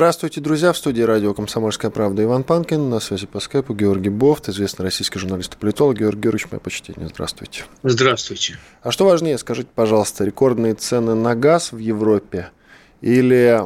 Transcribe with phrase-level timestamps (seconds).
[0.00, 0.72] Здравствуйте, друзья.
[0.72, 2.88] В студии радио «Комсомольская правда» Иван Панкин.
[2.88, 5.98] На связи по скайпу Георгий Бофт, известный российский журналист и политолог.
[5.98, 7.06] Георгий Георгиевич, мое почтение.
[7.06, 7.64] Здравствуйте.
[7.82, 8.56] Здравствуйте.
[8.82, 12.48] А что важнее, скажите, пожалуйста, рекордные цены на газ в Европе
[13.02, 13.62] или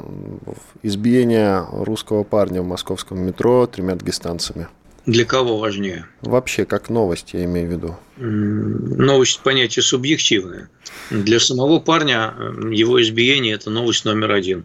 [0.83, 4.67] избиение русского парня в московском метро тремя дагестанцами?
[5.07, 6.07] Для кого важнее?
[6.23, 7.97] Вообще, как новость, я имею в виду.
[8.17, 10.71] Новость понятие субъективное.
[11.11, 12.35] Для самого парня
[12.71, 14.65] его избиение– это новость номер один.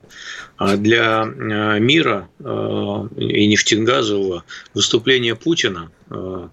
[0.60, 6.50] А для э, мира э, и нефтегазового выступление Путина, э,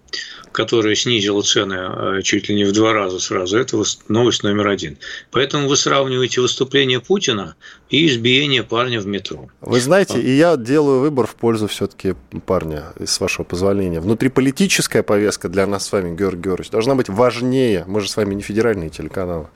[0.53, 4.97] которое снизило цены чуть ли не в два раза сразу, это новость номер один.
[5.29, 7.55] Поэтому вы сравниваете выступление Путина
[7.89, 9.49] и избиение парня в метро.
[9.59, 13.99] Вы знаете, и я делаю выбор в пользу все-таки парня, с вашего позволения.
[13.99, 17.83] Внутриполитическая повестка для нас с вами, Георгий Георгиевич, должна быть важнее.
[17.87, 19.47] Мы же с вами не федеральные телеканалы.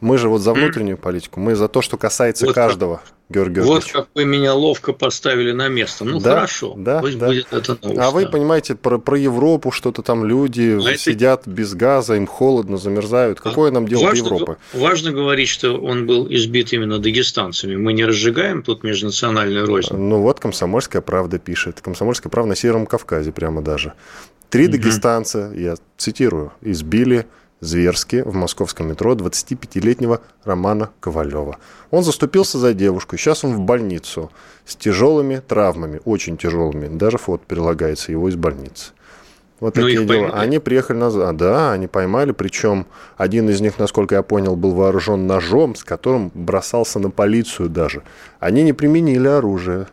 [0.00, 3.56] Мы же вот за внутреннюю политику, мы за то, что касается вот каждого, как, Георгий
[3.56, 3.92] Георгиевич.
[3.92, 6.04] Вот как вы меня ловко поставили на место.
[6.04, 7.26] Ну, да, хорошо, да, пусть да.
[7.26, 8.00] будет это новость.
[8.00, 11.50] А вы понимаете, про, про Европу что-то там люди а сидят это...
[11.50, 13.40] без газа, им холодно, замерзают.
[13.40, 14.56] Какое а нам дело важно, до Европы?
[14.72, 17.74] Важно говорить, что он был избит именно дагестанцами.
[17.74, 19.96] Мы не разжигаем тут межнациональную рознь.
[19.96, 21.80] Ну вот «Комсомольская правда» пишет.
[21.80, 23.94] «Комсомольская правда» на Северном Кавказе прямо даже.
[24.50, 24.72] Три угу.
[24.72, 27.26] дагестанца, я цитирую, избили
[27.60, 31.58] зверски в московском метро 25-летнего Романа Ковалева.
[31.90, 34.30] Он заступился за девушку, сейчас он в больницу
[34.64, 36.88] с тяжелыми травмами, очень тяжелыми.
[36.88, 38.92] Даже фото прилагается его из больницы.
[39.60, 40.06] Вот ну, такие дела.
[40.06, 40.32] Поймали.
[40.34, 41.28] Они приехали назад.
[41.28, 42.32] А, да, они поймали.
[42.32, 47.68] Причем один из них, насколько я понял, был вооружен ножом, с которым бросался на полицию
[47.68, 48.02] даже.
[48.38, 49.88] Они не применили оружие.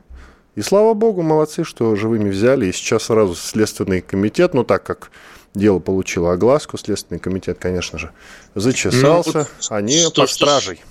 [0.56, 2.68] И слава богу, молодцы, что живыми взяли.
[2.68, 5.12] И сейчас сразу Следственный комитет, ну так как
[5.56, 8.12] Дело получило огласку, Следственный комитет, конечно же,
[8.56, 9.32] зачесался.
[9.34, 10.84] Ну, вот Они под стражей.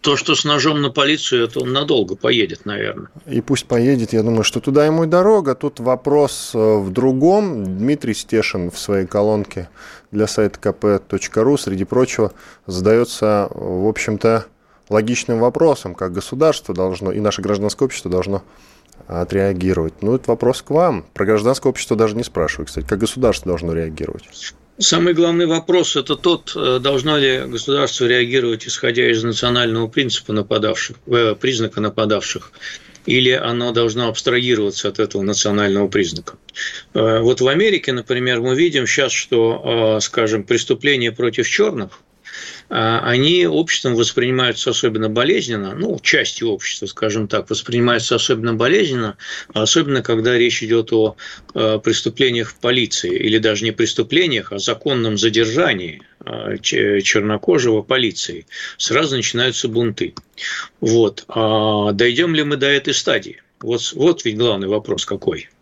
[0.00, 3.10] То, что с ножом на полицию, это он надолго поедет, наверное.
[3.26, 5.54] И пусть поедет, я думаю, что туда ему и дорога.
[5.54, 7.64] Тут вопрос э, в другом.
[7.78, 9.68] Дмитрий Стешин в своей колонке
[10.10, 12.32] для сайта kp.ru, среди прочего,
[12.66, 14.46] задается, в общем-то,
[14.88, 18.42] логичным вопросом, как государство должно и наше гражданское общество должно
[19.10, 20.02] отреагировать?
[20.02, 21.04] Ну, это вопрос к вам.
[21.14, 22.86] Про гражданское общество даже не спрашиваю, кстати.
[22.86, 24.24] Как государство должно реагировать?
[24.78, 30.96] Самый главный вопрос– это тот, э, должно ли государство реагировать, исходя из национального принципа нападавших,
[31.06, 32.52] э, признака нападавших,
[33.04, 36.38] или оно должно абстрагироваться от этого национального признака.
[36.94, 42.09] Э, вот в Америке, например, мы видим сейчас, что, скажем, преступления против черных– а,
[42.68, 49.16] они обществом воспринимаются особенно болезненно, ну, частью общества, скажем так, воспринимаются особенно болезненно,
[49.52, 51.16] особенно когда речь идет о
[51.54, 58.46] э, преступлениях в полиции, или даже не преступлениях, а законном задержании э, чернокожего полиции.
[58.76, 60.14] Сразу начинаются бунты.
[60.80, 61.24] Вот.
[61.28, 63.42] А дойдем ли мы до этой стадии?
[63.60, 65.48] Вот, вот ведь главный вопрос какой–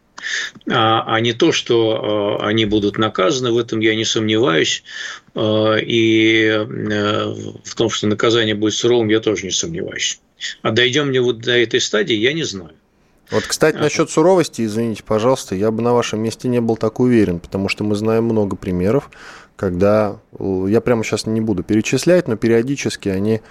[0.70, 4.82] а, а не то, что а, они будут наказаны, в этом я не сомневаюсь.
[5.34, 10.20] А, и э, в том, что наказание будет суровым, я тоже не сомневаюсь.
[10.62, 12.72] А дойдем ли вот до этой стадии, я не знаю.
[13.30, 17.40] Вот, кстати, насчет суровости, извините, пожалуйста, я бы на вашем месте не был так уверен,
[17.40, 19.10] потому что мы знаем много примеров,
[19.54, 23.42] когда, я прямо сейчас не буду перечислять, но периодически они Э,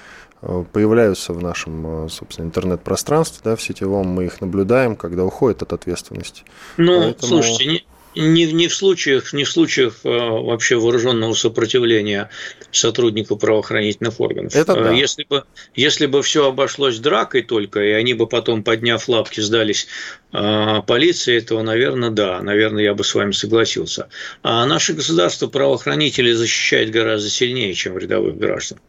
[0.41, 5.73] появляются в нашем, э, собственно, интернет-пространстве, да, в сетевом, мы их наблюдаем, когда уходят от
[5.73, 6.43] ответственности.
[6.77, 7.27] Ну, Поэтому...
[7.27, 12.29] слушайте, не, не, не в случаях, не в случаях э, вообще вооруженного сопротивления
[12.71, 14.55] сотрудников правоохранительных органов.
[14.55, 14.91] Это да.
[14.91, 15.43] Если бы,
[15.75, 19.87] если бы все обошлось дракой только, и они бы потом, подняв лапки, сдались
[20.33, 24.09] э, полиции, то, наверное, да, наверное, я бы с вами согласился.
[24.43, 28.79] А наше государство правоохранители защищает гораздо сильнее, чем рядовых граждан.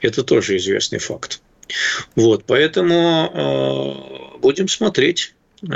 [0.00, 1.40] Это тоже известный факт.
[2.16, 5.66] Вот, поэтому э, будем смотреть э,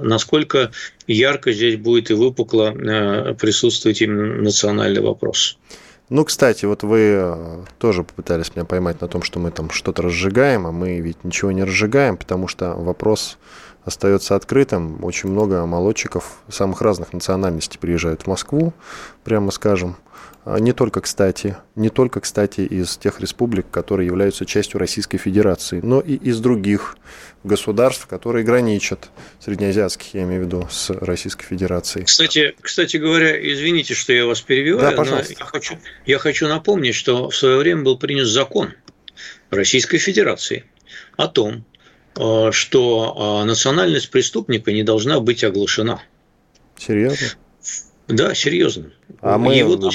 [0.00, 0.70] насколько
[1.06, 5.58] ярко здесь будет и выпукло э, присутствовать именно национальный вопрос.
[6.08, 10.66] Ну, кстати, вот вы тоже попытались меня поймать на том, что мы там что-то разжигаем,
[10.66, 13.38] а мы ведь ничего не разжигаем, потому что вопрос
[13.84, 15.02] остается открытым.
[15.04, 18.72] Очень много молодчиков самых разных национальностей приезжают в Москву,
[19.24, 19.96] прямо скажем.
[20.44, 25.80] А, не только, кстати, не только, кстати, из тех республик, которые являются частью Российской Федерации,
[25.82, 26.96] но и из других
[27.44, 32.06] государств, которые граничат, среднеазиатских, я имею в виду, с Российской Федерацией.
[32.06, 35.34] Кстати, кстати говоря, извините, что я вас перебиваю, да, пожалуйста.
[35.38, 38.74] но я хочу, я хочу напомнить, что в свое время был принят закон
[39.50, 40.64] Российской Федерации
[41.16, 41.64] о том,
[42.16, 46.02] э, что национальность преступника не должна быть оглашена.
[46.76, 47.28] Серьезно?
[48.08, 48.90] Да, серьезно.
[49.20, 49.90] А мы его до...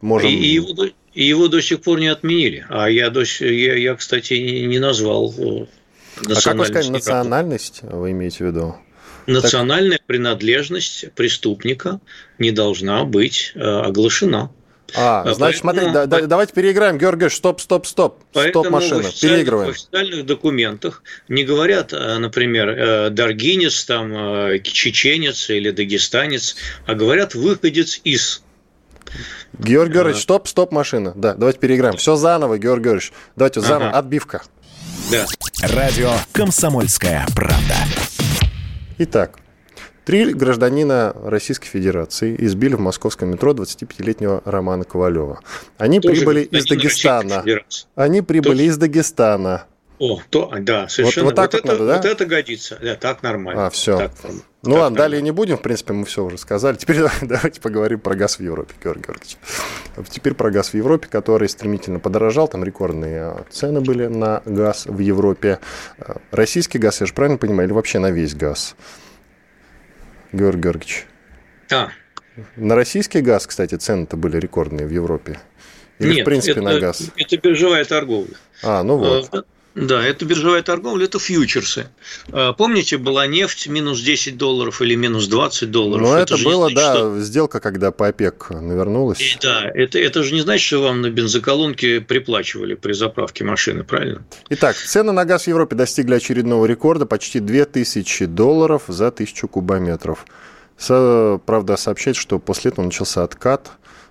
[0.00, 0.30] можем...
[0.30, 2.66] И его, и его до сих пор не отменили.
[2.68, 3.22] А я, до...
[3.40, 5.34] я, я кстати, не назвал
[6.16, 6.46] национальность.
[6.46, 8.76] А как вы сказали, национальность вы имеете в виду?
[9.26, 10.06] Национальная так...
[10.06, 12.00] принадлежность преступника
[12.38, 14.50] не должна быть э, оглашена.
[14.96, 16.98] А, а значит, Поэтому, смотри, да, давайте переиграем.
[16.98, 18.18] Георгий, стоп, стоп, стоп.
[18.32, 19.02] Стоп, машина.
[19.02, 19.68] В Переигрываем.
[19.68, 24.12] В официальных документах не говорят, э, например, э, даргинец, там,
[24.62, 26.56] чеченец или дагестанец,
[26.86, 28.42] а говорят выходец из.
[29.58, 31.12] Георгий Георгиевич, стоп, стоп, машина.
[31.14, 31.96] Да, давайте переиграем.
[31.96, 33.12] Все заново, Георгий Георгиевич.
[33.36, 33.98] Давайте заново, ага.
[33.98, 34.42] отбивка.
[35.10, 35.26] Да.
[35.62, 37.74] Радио «Комсомольская правда».
[38.98, 39.38] Итак,
[40.04, 45.40] три гражданина Российской Федерации избили в московском метро 25-летнего Романа Ковалева.
[45.78, 47.44] Они Тоже прибыли из Дагестана.
[47.94, 48.64] Они прибыли Тоже.
[48.64, 49.64] из Дагестана.
[49.98, 51.26] О, то, да, совершенно.
[51.26, 51.96] Вот, вот так вот, это, надо, да?
[51.96, 52.78] Вот это годится.
[52.80, 53.66] Да, так нормально.
[53.66, 53.98] А, все.
[53.98, 54.12] Так,
[54.62, 54.98] ну так ладно, нормально.
[54.98, 56.76] далее не будем, в принципе, мы все уже сказали.
[56.76, 59.38] Теперь давайте поговорим про газ в Европе, Георгий Георгиевич.
[60.08, 62.48] Теперь про газ в Европе, который стремительно подорожал.
[62.48, 65.60] Там рекордные цены были на газ в Европе.
[66.30, 68.76] Российский газ, я же правильно понимаю, или вообще на весь газ?
[70.32, 71.06] Георгий Георгиевич.
[71.68, 71.90] Да.
[72.56, 75.40] На российский газ, кстати, цены-то были рекордные в Европе.
[75.98, 77.10] Или, Нет, в принципе, это, на газ?
[77.16, 78.34] Это биржевая торговля.
[78.62, 79.46] А, ну вот.
[79.74, 81.88] Да, это биржевая торговля, это фьючерсы.
[82.32, 86.08] А, помните, была нефть минус 10 долларов или минус 20 долларов?
[86.08, 87.20] Ну, это, это было, значит, да, что...
[87.20, 89.20] сделка, когда по ОПЕК навернулась.
[89.20, 93.84] И, да, это, это же не значит, что вам на бензоколонке приплачивали при заправке машины,
[93.84, 94.24] правильно?
[94.48, 100.26] Итак, цены на газ в Европе достигли очередного рекорда, почти 2000 долларов за 1000 кубометров.
[100.86, 103.70] Правда, сообщает, что после этого начался откат.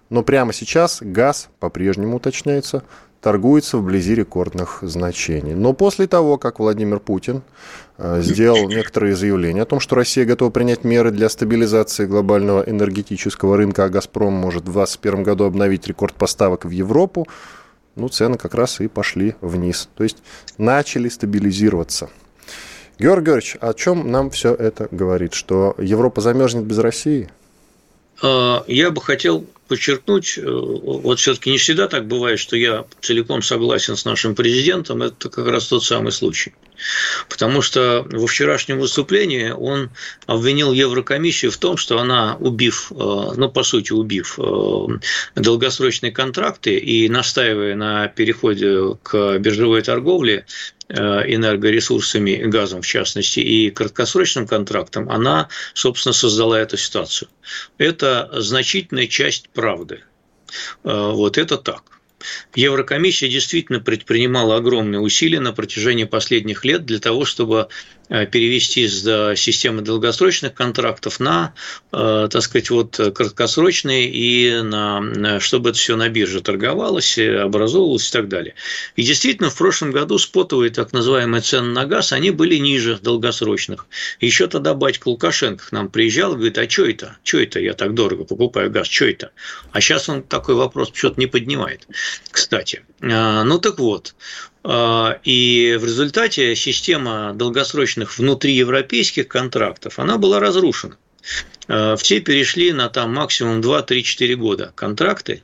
[0.09, 2.83] Но прямо сейчас газ, по-прежнему уточняется,
[3.21, 5.54] торгуется вблизи рекордных значений.
[5.54, 7.42] Но после того, как Владимир Путин
[7.98, 13.57] э, сделал некоторые заявления о том, что Россия готова принять меры для стабилизации глобального энергетического
[13.57, 17.27] рынка, а «Газпром» может в 2021 году обновить рекорд поставок в Европу,
[17.95, 19.89] ну, цены как раз и пошли вниз.
[19.95, 20.18] То есть
[20.57, 22.10] начали стабилизироваться.
[22.98, 25.33] Георгий Георгиевич, о чем нам все это говорит?
[25.33, 27.30] Что Европа замерзнет без России?
[28.21, 33.42] Э, я бы хотел подчеркнуть, э, вот все-таки не всегда так бывает, что я целиком
[33.42, 36.54] согласен с нашим президентом, это как раз тот самый случай.
[37.29, 39.89] Потому что во вчерашнем выступлении он
[40.25, 44.37] обвинил Еврокомиссию в том, что она, убив, э, ну, по сути, убив
[45.35, 50.45] долгосрочные контракты и настаивая на переходе к биржевой торговле,
[50.91, 57.29] Э, энергоресурсами, газом в частности, и краткосрочным контрактом, она, собственно, создала эту ситуацию.
[57.77, 60.01] Это значительная часть правды.
[60.83, 61.98] Э, вот это так.
[62.56, 67.69] Еврокомиссия действительно предпринимала огромные усилия на протяжении последних лет для того, чтобы
[68.09, 71.53] перевести с системы долгосрочных контрактов на,
[71.91, 78.11] э, так сказать, вот краткосрочные и на, чтобы это все на бирже торговалось, образовывалось и
[78.11, 78.56] так далее.
[78.95, 83.88] И действительно, в прошлом году спотовые так называемые цены на газ, они были ниже долгосрочных.
[84.19, 87.17] Еще тогда батька Лукашенко к нам приезжал и говорит, а что это?
[87.23, 88.88] Что это я так дорого покупаю газ?
[88.88, 89.31] Что это?
[89.71, 91.88] А сейчас он такой вопрос почему-то не поднимает,
[92.31, 92.83] кстати.
[93.01, 94.15] Э, ну так вот,
[95.24, 100.97] и в результате система долгосрочных внутриевропейских контрактов, она была разрушена.
[101.68, 105.44] А, все перешли на там максимум 2-3-4 года контракты,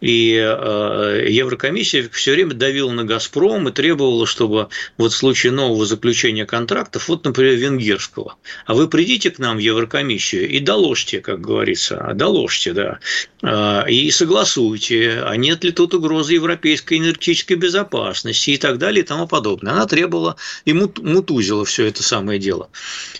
[0.00, 5.86] и э, Еврокомиссия все время давила на «Газпром» и требовала, чтобы вот в случае нового
[5.86, 8.36] заключения контрактов, вот, например, венгерского,
[8.66, 12.98] а вы придите к нам в Еврокомиссию и доложьте, как говорится, а доложьте, да,
[13.42, 19.06] э, и согласуйте, а нет ли тут угрозы европейской энергетической безопасности и так далее и
[19.06, 19.72] тому подобное.
[19.72, 22.68] Она требовала и мутузила все это самое дело.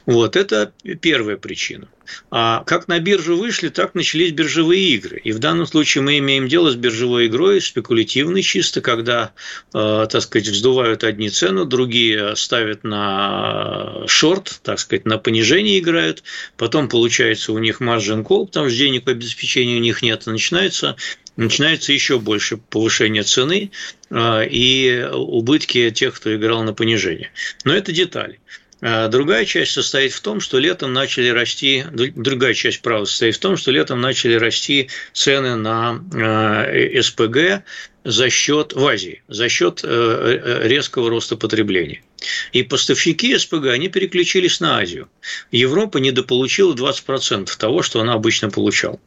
[0.04, 1.88] Вот, это первая причина.
[2.30, 5.20] А как на биржу вышли, так начались биржевые игры.
[5.22, 9.32] И в данном случае мы имеем дело с биржевой игрой, спекулятивной чисто, когда,
[9.74, 16.22] э, так сказать, вздувают одни цену, другие ставят на шорт, так сказать, на понижение играют,
[16.56, 20.96] потом получается у них маржин кол, потому что денег по обеспечению у них нет, начинается
[21.36, 23.70] начинается еще больше повышение цены
[24.10, 27.30] э, и убытки тех, кто играл на понижение.
[27.64, 28.40] Но это детали.
[28.82, 33.38] А другая часть состоит в том, что летом начали расти, другая часть правда состоит в
[33.38, 37.64] том, что летом начали расти цены на э, СПГ
[38.04, 42.02] за счет в Азии, за счет э, э, резкого роста потребления.
[42.52, 45.08] И поставщики СПГ, они переключились на Азию.
[45.50, 49.00] Европа недополучила 20% того, что она обычно получала.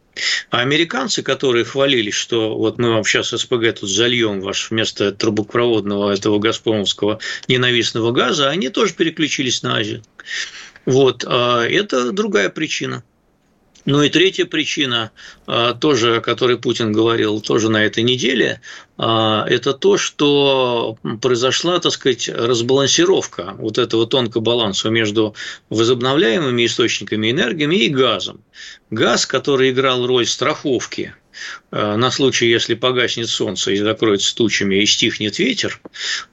[0.50, 6.12] А американцы, которые хвалились, что вот мы вам сейчас СПГ тут зальем ваш вместо трубопроводного
[6.12, 10.04] этого газпромовского ненавистного газа, они тоже переключились на Азию.
[10.86, 13.04] Вот, а это другая причина.
[13.90, 15.12] Ну и третья причина,
[15.48, 18.62] а, тоже, о которой Путин говорил тоже на этой неделе,
[19.00, 25.34] а, это то, что произошла, так сказать, разбалансировка вот этого тонкого баланса между
[25.72, 28.42] возобновляемыми источниками энергии и газом.
[28.92, 31.16] Газ, который играл роль страховки
[31.72, 35.80] на случай, если погаснет солнце и закроется тучами и стихнет ветер,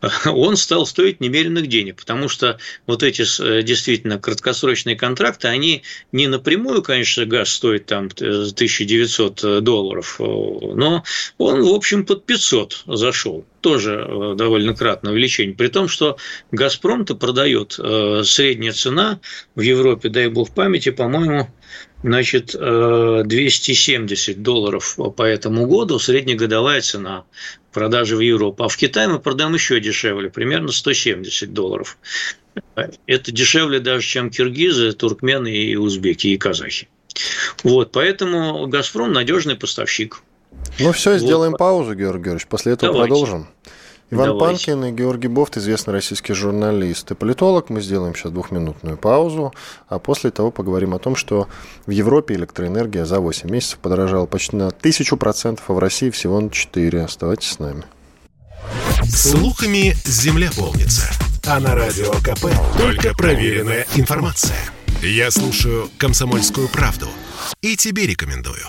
[0.24, 5.82] он стал стоить немеренных денег, потому что вот эти э, действительно краткосрочные контракты, они
[6.12, 11.04] не напрямую, конечно, газ стоит там 1900 э, долларов, но
[11.38, 15.56] он, в общем, под 500 зашел тоже довольно кратное увеличение.
[15.56, 16.18] При том, что
[16.52, 19.18] «Газпром»-то продает средняя цена
[19.56, 21.48] в Европе, дай бог памяти, по-моему,
[22.02, 27.24] Значит, 270 э, долларов по этому году среднегодовая цена
[27.72, 28.64] продажи в Европу.
[28.64, 31.98] А в Китае мы продаем еще дешевле, примерно 170 долларов.
[33.06, 36.88] Это дешевле даже, чем киргизы, туркмены и узбеки, и казахи.
[37.62, 40.22] Вот, поэтому «Газпром»– надежный поставщик.
[40.78, 41.20] Ну все, вот.
[41.20, 43.10] сделаем паузу, Георгий Георгиевич, после этого Давайте.
[43.10, 43.48] продолжим.
[44.08, 44.66] Иван Давайте.
[44.66, 47.70] Панкин и Георгий Бофт, известный российский журналист и политолог.
[47.70, 49.52] Мы сделаем сейчас двухминутную паузу,
[49.88, 51.48] а после того поговорим о том, что
[51.86, 56.40] в Европе электроэнергия за 8 месяцев подорожала почти на тысячу процентов, а в России всего
[56.40, 57.02] на 4.
[57.02, 57.82] Оставайтесь с нами.
[59.08, 61.10] Слухами земля полнится.
[61.44, 62.46] А на радио КП
[62.78, 64.56] только проверенная информация.
[65.02, 67.08] Я слушаю «Комсомольскую правду»
[67.60, 68.66] и тебе рекомендую.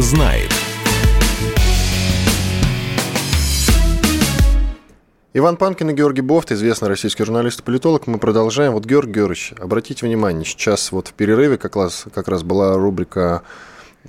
[0.00, 0.50] Знает.
[5.32, 8.08] Иван Панкин и Георгий Бофт, известный российский журналист и политолог.
[8.08, 8.72] Мы продолжаем.
[8.72, 13.42] Вот, Георгий Георгиевич, обратите внимание, сейчас вот в перерыве как раз, как раз была рубрика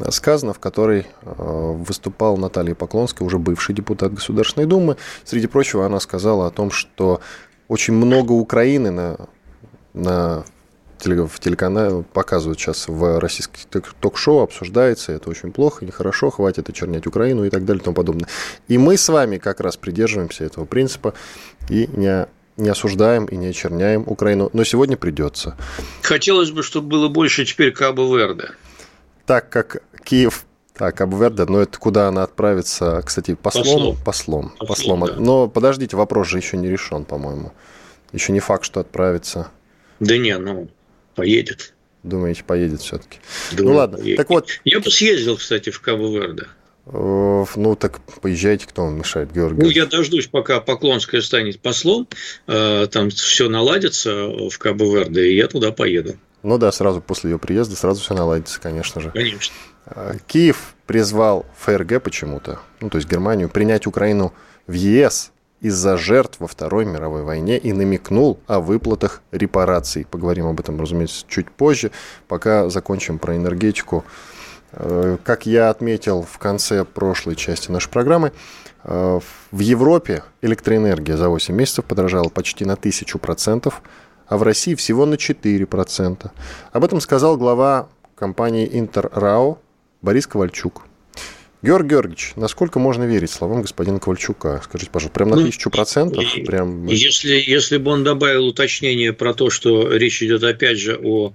[0.09, 4.97] сказано, в которой э, выступал Наталья Поклонская, уже бывший депутат Государственной Думы.
[5.23, 7.21] Среди прочего, она сказала о том, что
[7.67, 9.17] очень много Украины на,
[9.93, 10.45] на
[11.05, 13.61] в телеканале показывают сейчас в российских
[13.99, 18.27] ток-шоу, обсуждается, это очень плохо, нехорошо, хватит очернять Украину и так далее и тому подобное.
[18.67, 21.13] И мы с вами как раз придерживаемся этого принципа
[21.69, 22.27] и не
[22.57, 25.57] не осуждаем и не очерняем Украину, но сегодня придется.
[26.03, 28.51] Хотелось бы, чтобы было больше теперь Кабо-Верде.
[29.25, 33.95] Так как Киев так, Кабо-Верде, но это куда она отправится, кстати, послом?
[34.03, 34.03] Послом.
[34.03, 34.53] Послом.
[34.59, 35.17] послом, послом.
[35.17, 35.23] Да.
[35.23, 37.51] Но подождите, вопрос же еще не решен, по-моему.
[38.13, 39.49] Еще не факт, что отправится.
[39.99, 40.69] Да не, ну,
[41.15, 41.73] Поедет.
[42.03, 43.19] Думаете, поедет все-таки?
[43.51, 43.97] ну ладно.
[43.97, 44.17] Поедет.
[44.17, 44.49] Так вот.
[44.63, 46.47] Я бы съездил, кстати, в Кабо-Верде.
[46.85, 49.61] Ну, так поезжайте, кто вам мешает, Георгий.
[49.61, 52.07] Ну, я дождусь, пока Поклонская станет послом,
[52.47, 56.15] э, там все наладится в Кабо-Верде, и я туда поеду.
[56.43, 59.11] Ну да, сразу после ее приезда сразу все наладится, конечно же.
[59.11, 59.53] Конечно.
[59.85, 64.33] Э, Киев призвал ФРГ почему-то, ну, то есть Германию, принять Украину
[64.65, 70.05] в ЕС из-за жертв во Второй мировой войне и намекнул о выплатах репараций.
[70.09, 71.91] Поговорим об этом, разумеется, чуть позже,
[72.27, 74.03] пока закончим про энергетику.
[74.73, 78.33] Э, как я отметил в конце прошлой части нашей программы,
[78.83, 79.19] э,
[79.51, 83.81] в Европе электроэнергия за 8 месяцев подорожала почти на 1000%,
[84.27, 86.31] а в России всего на 4%.
[86.71, 89.59] Об этом сказал глава компании Интеррао
[90.01, 90.83] Борис Ковальчук.
[91.63, 94.61] Георгий Георгиевич, насколько можно верить словам господина Ковальчука?
[94.63, 96.23] Скажите, пожалуйста, прям на ну, тысячу процентов?
[96.47, 96.87] Прям...
[96.87, 101.33] Если, если бы он добавил уточнение про то, что речь идет опять же о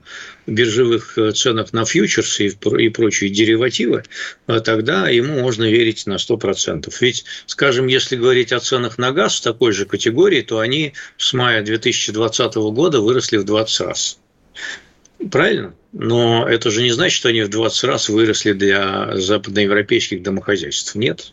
[0.49, 4.03] биржевых э, ценах на фьючерсы и прочие деривативы,
[4.49, 6.93] э, тогда ему можно верить на 100%.
[7.01, 11.33] Ведь, скажем, если говорить о ценах на газ в такой же категории, то они с
[11.35, 14.19] мая 2020 года выросли в 20 раз.
[15.31, 15.75] Правильно?
[15.93, 20.95] Но это же не значит, что они в 20 раз выросли для западноевропейских домохозяйств.
[20.95, 21.33] Нет,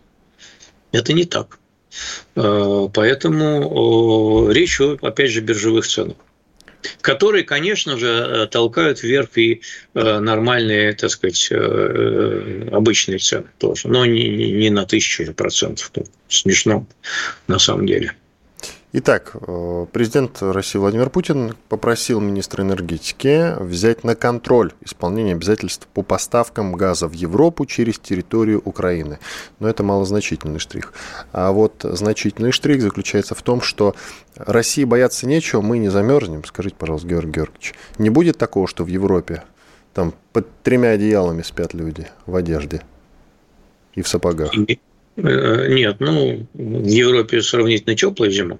[0.91, 1.59] это не так.
[2.35, 6.17] Э, поэтому речь, опять же, биржевых ценах
[6.99, 9.61] которые, конечно же, э, толкают вверх и
[9.93, 15.93] э, нормальные, так сказать, обычные цены тоже, но не, не на тысячу процентов.
[16.27, 16.85] Смешно
[17.47, 18.13] на самом деле.
[18.95, 26.03] Итак, э, президент России Владимир Путин попросил министра энергетики взять на контроль исполнение обязательств по
[26.03, 29.17] поставкам газа в Европу через территорию Украины.
[29.59, 30.93] Но это малозначительный штрих.
[31.31, 33.95] А вот значительный штрих заключается в том, что
[34.35, 36.43] России бояться нечего, мы не замерзнем.
[36.45, 39.43] Скажите, пожалуйста, Георгий Георгиевич, не будет такого, что в Европе
[39.95, 42.83] там под тремя одеялами спят люди в одежде
[43.95, 44.53] и в сапогах?
[45.15, 48.59] Нет, ну, в Европе сравнительно теплая зима.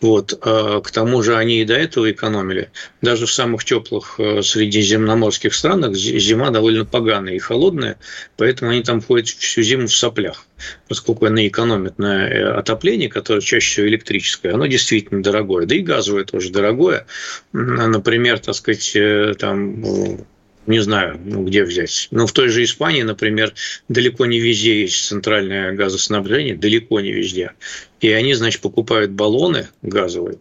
[0.00, 0.38] Вот.
[0.42, 2.70] А к тому же они и до этого экономили.
[3.00, 7.98] Даже в самых теплых э, средиземноморских странах зима довольно поганая и холодная,
[8.36, 10.46] поэтому они там ходят всю зиму в соплях.
[10.88, 15.66] Поскольку они экономят на э, отоплении, которое чаще всего электрическое, оно действительно дорогое.
[15.66, 17.06] Да и газовое тоже дорогое.
[17.52, 20.26] Например, так сказать, э, там
[20.66, 22.08] не знаю, ну, где взять.
[22.10, 23.54] Но в той же Испании, например,
[23.88, 27.52] далеко не везде есть центральное газоснабжение, далеко не везде.
[28.00, 30.38] И они, значит, покупают баллоны газовые.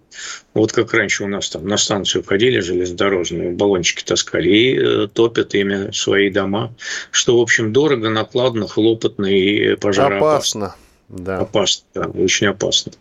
[0.53, 5.55] Вот как раньше у нас там на станцию ходили железнодорожные, баллончики таскали и э, топят
[5.55, 6.73] ими свои дома.
[7.11, 10.67] Что, в общем, дорого, накладно, хлопотно и пожароопасно.
[10.67, 10.83] Опасно.
[11.09, 11.37] Да.
[11.39, 12.91] Опасно, да, очень опасно.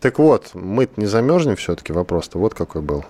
[0.00, 3.04] Так вот, мы не замерзнем все-таки вопрос-то вот какой был.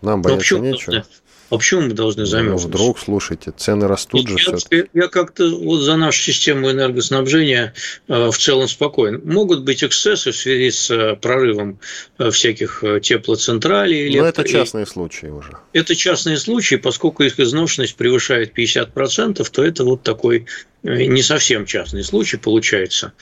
[0.00, 1.04] Нам ну, бояться ну, нечего.
[1.52, 2.62] А почему мы должны замерзнуть?
[2.62, 4.38] Ну, вдруг, слушайте, цены растут же
[4.70, 7.74] я, я как-то вот за нашу систему энергоснабжения
[8.08, 9.20] э, в целом спокоен.
[9.26, 11.78] Могут быть эксцессы в связи с э, прорывом
[12.16, 14.18] э, всяких теплоцентралей.
[14.18, 15.58] Но это частные случаи уже.
[15.74, 20.46] Это частные случаи, поскольку их изношенность превышает 50%, то это вот такой
[20.82, 23.12] не совсем частный случай получается.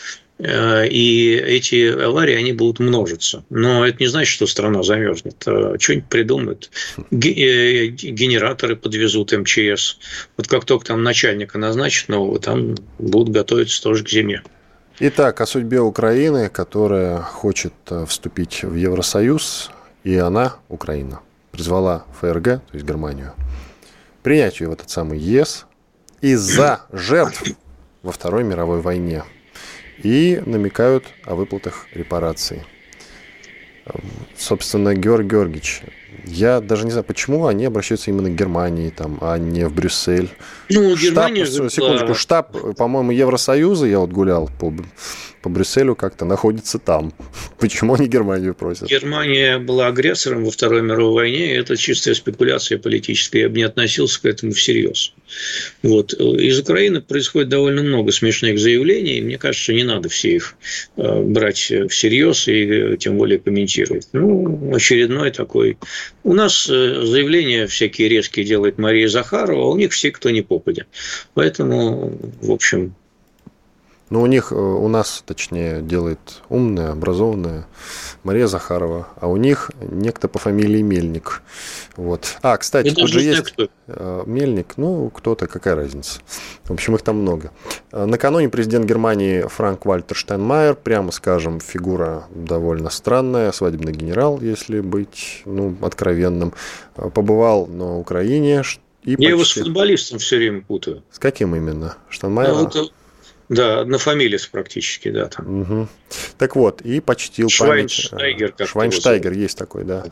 [0.42, 3.44] Э, и эти аварии, они будут множиться.
[3.50, 5.42] Но это не значит, что страна замерзнет.
[5.46, 6.70] Э, что-нибудь придумают.
[7.10, 9.98] Э, генераторы подвезут МЧС.
[10.36, 14.42] Вот как только там начальника назначат нового, там будут готовиться тоже к зиме.
[14.98, 17.72] Итак, о судьбе Украины, которая хочет
[18.06, 19.70] вступить в Евросоюз,
[20.04, 21.20] и она, Украина,
[21.52, 23.32] призвала ФРГ, то есть Германию,
[24.22, 25.66] принять ее в этот самый ЕС
[26.20, 27.44] из-за жертв
[28.02, 29.24] во Второй мировой войне–
[30.02, 32.62] и намекают о выплатах репараций.
[34.36, 35.82] Собственно, Георг Георгиевич,
[36.24, 40.30] я даже не знаю, почему они обращаются именно к Германии, там, а не в Брюссель.
[40.68, 44.72] Ну, Германия штаб, же секундочку, штаб, по-моему, Евросоюза, я вот гулял по,
[45.42, 47.12] по Брюсселю, как-то находится там.
[47.58, 48.88] Почему они Германию просят?
[48.88, 53.40] Германия была агрессором во Второй мировой войне, и это чистая спекуляция политическая.
[53.40, 55.12] Я бы не относился к этому всерьез.
[55.82, 56.12] Вот.
[56.14, 60.56] Из Украины происходит довольно много смешных заявлений, и мне кажется, не надо все их
[60.96, 64.08] э, брать всерьез и э, тем более комментировать.
[64.12, 65.78] Ну, очередной такой.
[66.24, 70.42] У нас э, заявления всякие резкие делает Мария Захарова, а у них все, кто не
[70.42, 70.88] попадет.
[71.34, 72.94] Поэтому, в общем,
[74.10, 76.18] ну, у них, у нас, точнее, делает
[76.48, 77.66] умная, образованная
[78.24, 81.42] Мария Захарова, а у них некто по фамилии Мельник.
[81.96, 82.36] Вот.
[82.42, 83.68] А, кстати, Я тут же есть кто.
[83.86, 86.20] Э, Мельник, ну, кто-то, какая разница.
[86.64, 87.52] В общем, их там много.
[87.92, 94.80] Э, накануне президент Германии Франк Вальтер Штайнмайер, прямо скажем, фигура довольно странная, свадебный генерал, если
[94.80, 96.52] быть ну, откровенным,
[96.96, 98.64] э, побывал на Украине,
[99.02, 99.28] и Я почти...
[99.30, 101.02] его с футболистом все время путаю.
[101.10, 101.96] С каким именно?
[102.10, 102.54] Штанмайер?
[102.54, 102.90] Ну, это
[103.50, 105.26] да, однофамилец практически, да.
[105.26, 105.62] Там.
[105.62, 105.88] Угу.
[106.38, 108.70] Так вот, и почтил Швайнштайгер, память...
[108.70, 110.04] Швайнштайгер есть такой, да.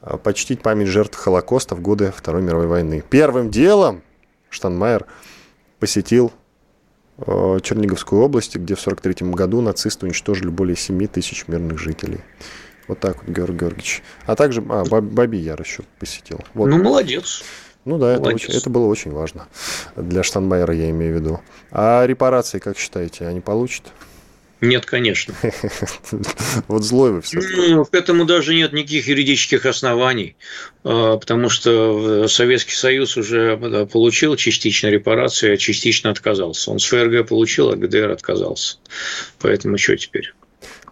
[0.00, 3.04] А, почтить память жертв Холокоста в годы Второй мировой войны.
[3.10, 4.02] Первым делом
[4.48, 5.04] Штанмайер
[5.78, 6.32] посетил
[7.18, 12.20] э, Черниговскую область, где в 1943 году нацисты уничтожили более 7 тысяч мирных жителей.
[12.88, 14.02] Вот так вот, Георгий Георгиевич.
[14.24, 16.40] А также а, Баби Яр еще посетил.
[16.54, 16.68] Вот.
[16.68, 17.44] Ну, молодец.
[17.86, 19.46] Ну да, это, очень, это было очень важно.
[19.94, 21.40] Для Штанмайера я имею в виду.
[21.70, 23.84] А репарации, как считаете, они получат?
[24.60, 25.34] Нет, конечно.
[26.66, 27.40] Вот злой вы все.
[27.40, 30.36] Ну, к этому даже нет никаких юридических оснований,
[30.82, 33.56] а, потому что Советский Союз уже
[33.92, 36.72] получил частично репарации, а частично отказался.
[36.72, 38.78] Он с ФРГ получил, а ГДР отказался.
[39.38, 40.34] Поэтому что теперь?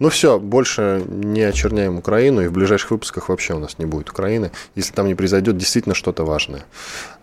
[0.00, 4.10] Ну все, больше не очерняем Украину, и в ближайших выпусках вообще у нас не будет
[4.10, 6.64] Украины, если там не произойдет действительно что-то важное.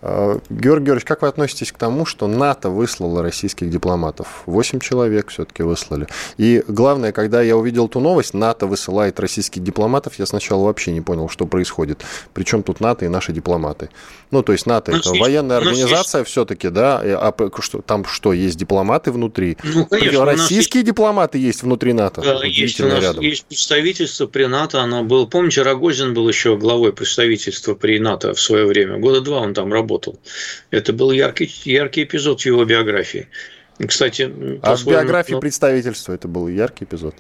[0.02, 4.44] А, Георгий Георгиевич, как вы относитесь к тому, что НАТО выслало российских дипломатов?
[4.46, 6.08] Восемь человек все-таки выслали.
[6.38, 11.02] И главное, когда я увидел эту новость, НАТО высылает российских дипломатов, я сначала вообще не
[11.02, 12.04] понял, что происходит.
[12.34, 13.90] Причем тут НАТО и наши дипломаты.
[14.32, 17.02] Ну, то есть НАТО это военная организация все-таки, да?
[17.04, 19.58] А что, там что, есть дипломаты внутри?
[19.64, 20.26] Ну, конечно.
[20.26, 22.22] Российские дипломаты есть внутри НАТО?
[22.22, 23.24] Да, есть у нас рядом.
[23.24, 28.40] есть представительство при НАТО, оно было, помните, Рогозин был еще главой представительства при НАТО в
[28.40, 30.20] свое время, года два он там работал.
[30.70, 33.28] Это был яркий, яркий эпизод в его биографии.
[33.88, 35.40] Кстати, а в биографии но...
[35.40, 37.16] представительства это был яркий эпизод?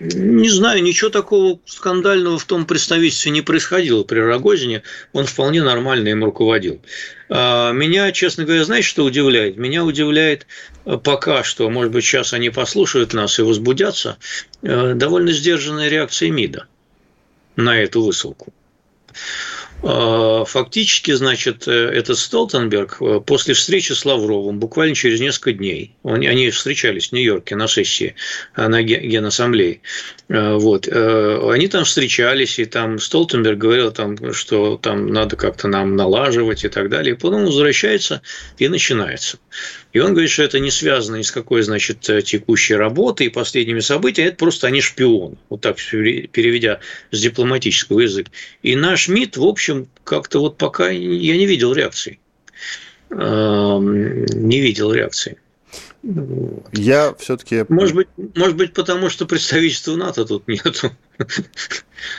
[0.00, 4.82] Не знаю, ничего такого скандального в том представительстве не происходило при Рогозине.
[5.12, 6.80] Он вполне нормально им руководил.
[7.28, 9.58] А, меня, честно говоря, знаете, что удивляет?
[9.58, 10.46] Меня удивляет
[10.86, 14.16] э, пока что, может быть, сейчас они послушают нас и возбудятся,
[14.62, 16.66] э, довольно сдержанная реакция МИДа
[17.56, 18.54] на эту высылку.
[19.82, 25.96] А, фактически, значит, э, этот Столтенберг э, после встречи с Лавровым буквально через несколько дней,
[26.02, 28.14] они встречались в Нью-Йорке на сессии
[28.56, 29.80] э, на Генассамблее,
[30.28, 36.64] вот, они там встречались, и там Столтенберг говорил, там, что там надо как-то нам налаживать
[36.64, 38.22] и так далее, и потом возвращается
[38.58, 39.38] и начинается.
[39.92, 43.80] И он говорит, что это не связано ни с какой, значит, текущей работой и последними
[43.80, 46.78] событиями, это просто они шпионы, вот так переведя
[47.10, 48.30] с дипломатического языка.
[48.62, 52.20] И наш МИД, в общем, как-то вот пока я не видел реакции.
[53.10, 55.38] Не видел реакции.
[56.72, 57.64] Я все-таки...
[57.68, 60.92] Может быть, может быть, потому что представительства НАТО тут нету.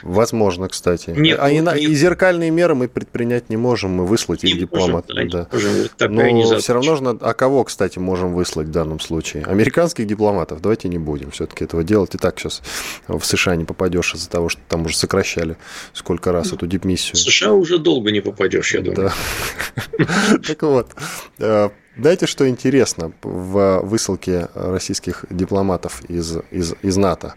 [0.03, 1.09] Возможно, кстати.
[1.09, 1.75] Нет, а нет.
[1.77, 5.27] и зеркальные меры мы предпринять не можем, мы выслать их дипломатам.
[5.27, 5.47] Да,
[5.97, 6.07] да.
[6.07, 9.43] Но все равно же, а кого, кстати, можем выслать в данном случае?
[9.45, 12.13] Американских дипломатов давайте не будем все-таки этого делать.
[12.13, 12.61] И так сейчас
[13.07, 15.57] в США не попадешь из-за того, что там уже сокращали
[15.93, 17.15] сколько раз эту дипмиссию.
[17.15, 19.11] В США уже долго не попадешь, я думаю.
[20.47, 20.91] Так вот,
[21.97, 27.35] знаете, что интересно в высылке российских дипломатов из, из, из НАТО?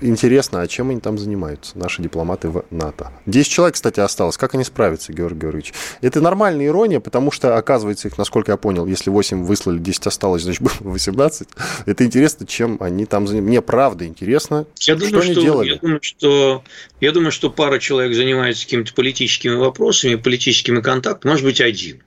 [0.00, 3.12] Интересно, а чем они там занимаются, наши дипломаты в НАТО?
[3.24, 4.36] Десять человек, кстати, осталось.
[4.36, 5.74] Как они справятся, Георгий Георгиевич?
[6.00, 10.42] Это нормальная ирония, потому что, оказывается, их, насколько я понял, если 8 выслали, 10 осталось,
[10.42, 11.48] значит, было 18.
[11.86, 13.48] Это интересно, чем они там занимаются.
[13.48, 15.68] Мне правда интересно, я что думаю, они что, делали.
[15.68, 16.64] Я думаю, что,
[17.00, 22.02] я думаю, что пара человек занимается какими-то политическими вопросами, политическими контактами, может быть, один.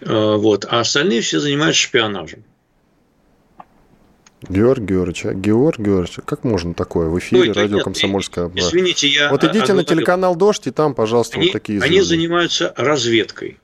[0.00, 2.44] Э, вот, а остальные все занимаются шпионажем.
[4.48, 8.60] Георгий Георгиевич, а Георгий Георгиевич, как можно такое в эфире Ой, радио нет, «Комсомольская правда»?
[8.60, 9.30] Извините, я...
[9.30, 11.94] Вот идите на телеканал «Дождь» и там, пожалуйста, они, вот такие звезды.
[11.96, 13.58] Они занимаются разведкой.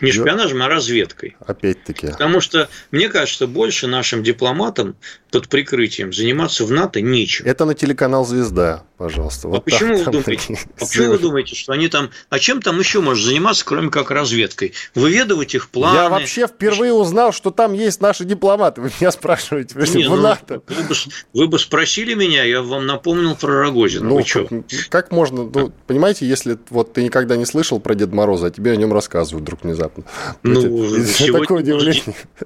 [0.00, 1.36] Не шпионажем, а разведкой.
[1.40, 2.08] Опять-таки.
[2.08, 4.96] Потому что, мне кажется, больше нашим дипломатам
[5.36, 7.44] под прикрытием заниматься в НАТО нечем.
[7.44, 9.48] Это на телеканал «Звезда», пожалуйста.
[9.48, 12.10] Вот а почему, вы думаете, а почему вы думаете, что они там...
[12.30, 14.72] А чем там еще можно заниматься, кроме как разведкой?
[14.94, 15.94] Выведывать их планы?
[15.94, 18.80] Я вообще впервые узнал, что там есть наши дипломаты.
[18.80, 20.62] Вы меня спрашиваете, Не, в ну, НАТО.
[20.66, 20.94] Вы бы,
[21.34, 24.08] вы бы спросили меня, я вам напомнил про Рогозина.
[24.08, 24.48] Ну, как,
[24.88, 25.44] как можно...
[25.44, 28.90] Ну, понимаете, если вот ты никогда не слышал про Деда Мороза, а тебе о нем
[28.94, 30.04] рассказывают вдруг внезапно.
[30.42, 30.62] Ну,
[31.04, 31.94] сегодня,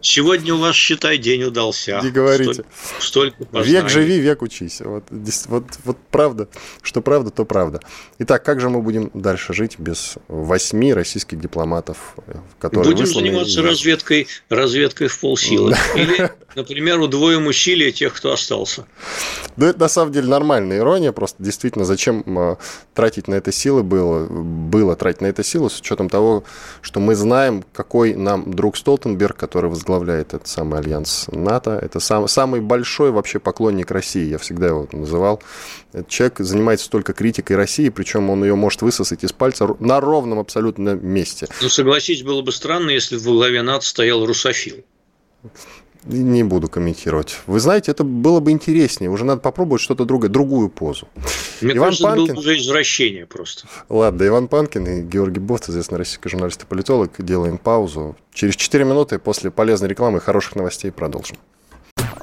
[0.03, 2.00] сегодня у вас, считай, день удался.
[2.03, 2.64] Не говорите.
[2.98, 4.80] Столько, столько Век живи, век учись.
[4.80, 6.48] Вот, вот, вот правда,
[6.82, 7.80] что правда, то правда.
[8.18, 12.14] Итак, как же мы будем дальше жить без восьми российских дипломатов,
[12.58, 15.74] которые Будем заниматься разведкой, разведкой в полсилы.
[15.94, 18.86] Или, например, удвоим усилия тех, кто остался.
[19.56, 21.12] Ну, это на самом деле нормальная ирония.
[21.12, 22.56] Просто действительно, зачем а,
[22.94, 26.44] тратить на это силы было, было тратить на это силы с учетом того,
[26.80, 32.28] что мы знаем, какой нам друг Столтенберг, который возглавляет этот самый альянс НАТО, это сам,
[32.60, 35.42] самый большой вообще поклонник России, я всегда его называл.
[35.92, 40.38] Этот человек занимается только критикой России, причем он ее может высосать из пальца на ровном
[40.38, 41.46] абсолютно месте.
[41.62, 44.76] Ну, согласись, было бы странно, если во главе НАТО стоял русофил.
[46.04, 47.36] Не буду комментировать.
[47.46, 49.10] Вы знаете, это было бы интереснее.
[49.10, 51.08] Уже надо попробовать что-то другое, другую позу.
[51.60, 52.24] Мне Иван кажется, Панкин...
[52.24, 53.66] это было уже извращение просто.
[53.90, 57.10] Ладно, Иван Панкин и Георгий Бофт, известный российский журналист и политолог.
[57.18, 58.16] Делаем паузу.
[58.32, 61.36] Через 4 минуты после полезной рекламы и хороших новостей продолжим.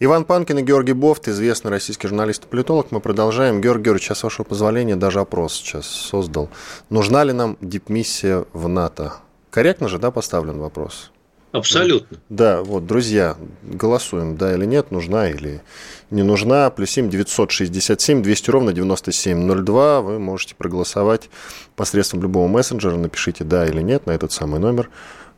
[0.00, 2.88] Иван Панкин и Георгий Бофт, известный российский журналист и политолог.
[2.90, 3.60] Мы продолжаем.
[3.60, 6.50] Георгий Георгиевич, сейчас, с вашего позволения, даже опрос сейчас создал.
[6.90, 9.14] Нужна ли нам дипмиссия в НАТО?
[9.50, 11.12] Корректно же, да, поставлен вопрос?
[11.52, 12.18] Абсолютно.
[12.28, 15.62] Да, вот, друзья, голосуем, да или нет, нужна или
[16.10, 16.68] не нужна.
[16.70, 20.00] Плюс 7 967 200 ровно 9702.
[20.00, 21.30] Вы можете проголосовать
[21.76, 22.96] посредством любого мессенджера.
[22.96, 24.90] Напишите да или нет на этот самый номер.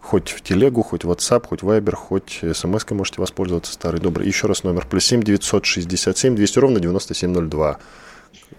[0.07, 4.25] Хоть в телегу, хоть в WhatsApp, хоть Viber, хоть смс можете воспользоваться, старый добрый.
[4.25, 4.87] Еще раз номер.
[4.89, 7.79] Плюс 7 967 200 ровно 9702.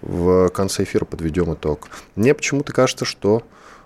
[0.02, 1.88] В конце эфира подведем итог.
[2.16, 3.44] Мне почему-то кажется, что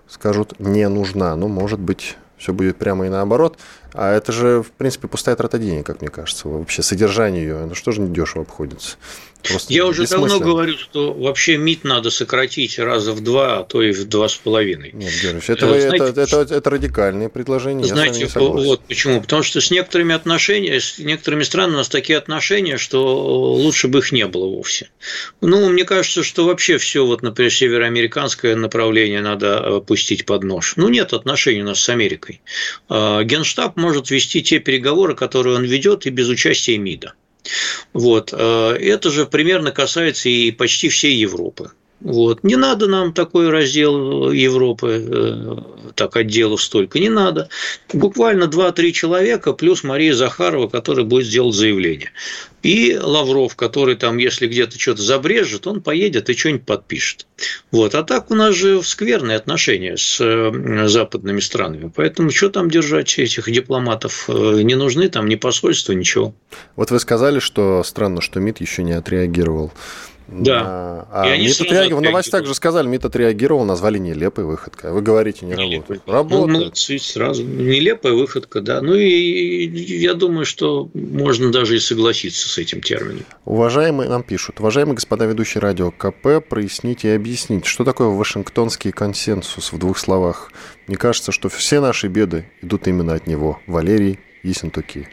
[0.08, 1.36] скажут не нужна.
[1.36, 3.58] Ну, может быть, все будет прямо и наоборот.
[3.92, 6.48] А это же, в принципе, пустая трата денег, как мне кажется.
[6.48, 8.96] Вообще содержание ее, ну что же не дешево обходится.
[9.42, 13.82] Просто Я уже давно говорю, что вообще МИД надо сократить раза в два, а то
[13.82, 14.90] и в два с половиной.
[14.92, 17.84] Нет, Георгиевич, это, знаете, это, это, это, это радикальные предложения.
[17.84, 19.20] Знаете, вот почему?
[19.20, 23.98] Потому что с некоторыми отношениями, с некоторыми странами у нас такие отношения, что лучше бы
[23.98, 24.90] их не было вовсе.
[25.40, 30.74] Ну, мне кажется, что вообще все, вот, например, североамериканское направление надо э, пустить под нож.
[30.76, 32.40] Ну, нет отношений у нас с Америкой.
[32.88, 37.14] А, Генштаб может вести те переговоры, которые он ведет, и без участия МИДа.
[37.92, 38.32] Вот.
[38.32, 41.72] Э, это же примерно касается и почти всей Европы.
[42.00, 42.42] Вот.
[42.42, 47.48] Не надо нам такой раздел Европы, э, так отделов столько, не надо.
[47.92, 52.10] Буквально 2-3 человека плюс Мария Захарова, которая будет делать заявление.
[52.62, 57.26] И Лавров, который там, если где-то что-то забрежет, он поедет и что-нибудь подпишет.
[57.72, 57.94] Вот.
[57.94, 61.92] А так у нас же скверные отношения с э, западными странами.
[61.94, 64.26] Поэтому что там держать этих дипломатов?
[64.28, 66.34] Э, не нужны там ни посольства, ничего.
[66.76, 69.72] Вот вы сказали, что странно, что МИД еще не отреагировал
[70.28, 71.06] да.
[71.10, 74.92] А, а МИД отреагировал, в новостях же сказали, МИД отреагировал, назвали нелепой выходкой.
[74.92, 76.00] Вы говорите, не нелепой.
[76.06, 76.48] работает.
[76.48, 76.74] Работает.
[76.88, 77.44] Ну, сразу.
[77.44, 78.80] Нелепая выходка, да.
[78.80, 83.24] Ну и я думаю, что можно даже и согласиться с этим термином.
[83.44, 89.72] Уважаемые, нам пишут, уважаемые господа ведущие радио КП, проясните и объясните, что такое Вашингтонский консенсус
[89.72, 90.50] в двух словах.
[90.86, 93.60] Мне кажется, что все наши беды идут именно от него.
[93.66, 95.08] Валерий Ессентуки.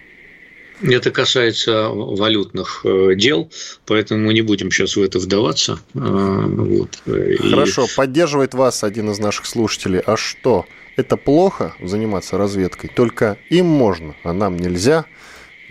[0.81, 3.51] Это касается валютных э, дел,
[3.85, 5.79] поэтому мы не будем сейчас в это вдаваться.
[5.93, 7.01] Э, вот.
[7.39, 7.95] Хорошо, И...
[7.95, 9.99] поддерживает вас один из наших слушателей.
[9.99, 10.65] А что?
[10.95, 12.89] Это плохо заниматься разведкой?
[12.93, 15.05] Только им можно, а нам нельзя–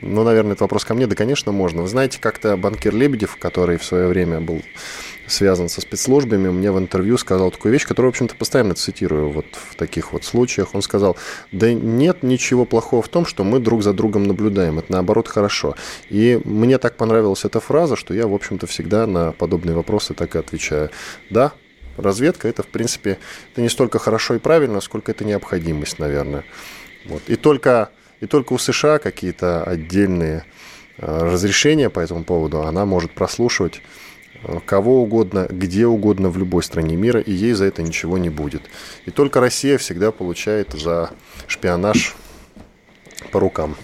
[0.00, 1.06] ну, наверное, это вопрос ко мне.
[1.06, 1.82] Да, конечно, можно.
[1.82, 4.62] Вы знаете, как-то банкир Лебедев, который в свое время был
[5.28, 9.46] связан со спецслужбами, мне в интервью сказал такую вещь, которую, в общем-то, постоянно цитирую вот
[9.52, 10.74] в таких вот случаях.
[10.74, 11.16] Он сказал,
[11.52, 14.78] да нет ничего плохого в том, что мы друг за другом наблюдаем.
[14.78, 15.76] Это, наоборот, хорошо.
[16.08, 20.34] И мне так понравилась эта фраза, что я, в общем-то, всегда на подобные вопросы так
[20.34, 20.90] и отвечаю.
[21.30, 21.52] Да,
[21.96, 23.18] разведка– это, в принципе,
[23.52, 26.44] это не столько хорошо и правильно, сколько это необходимость, наверное.
[27.06, 27.22] Вот.
[27.28, 30.44] И только и только у США какие-то отдельные
[30.96, 33.80] э, разрешения по этому поводу, она может прослушивать
[34.66, 38.62] кого угодно, где угодно в любой стране мира, и ей за это ничего не будет.
[39.06, 41.10] И только Россия всегда получает за
[41.46, 42.14] шпионаж
[43.32, 43.76] по рукам.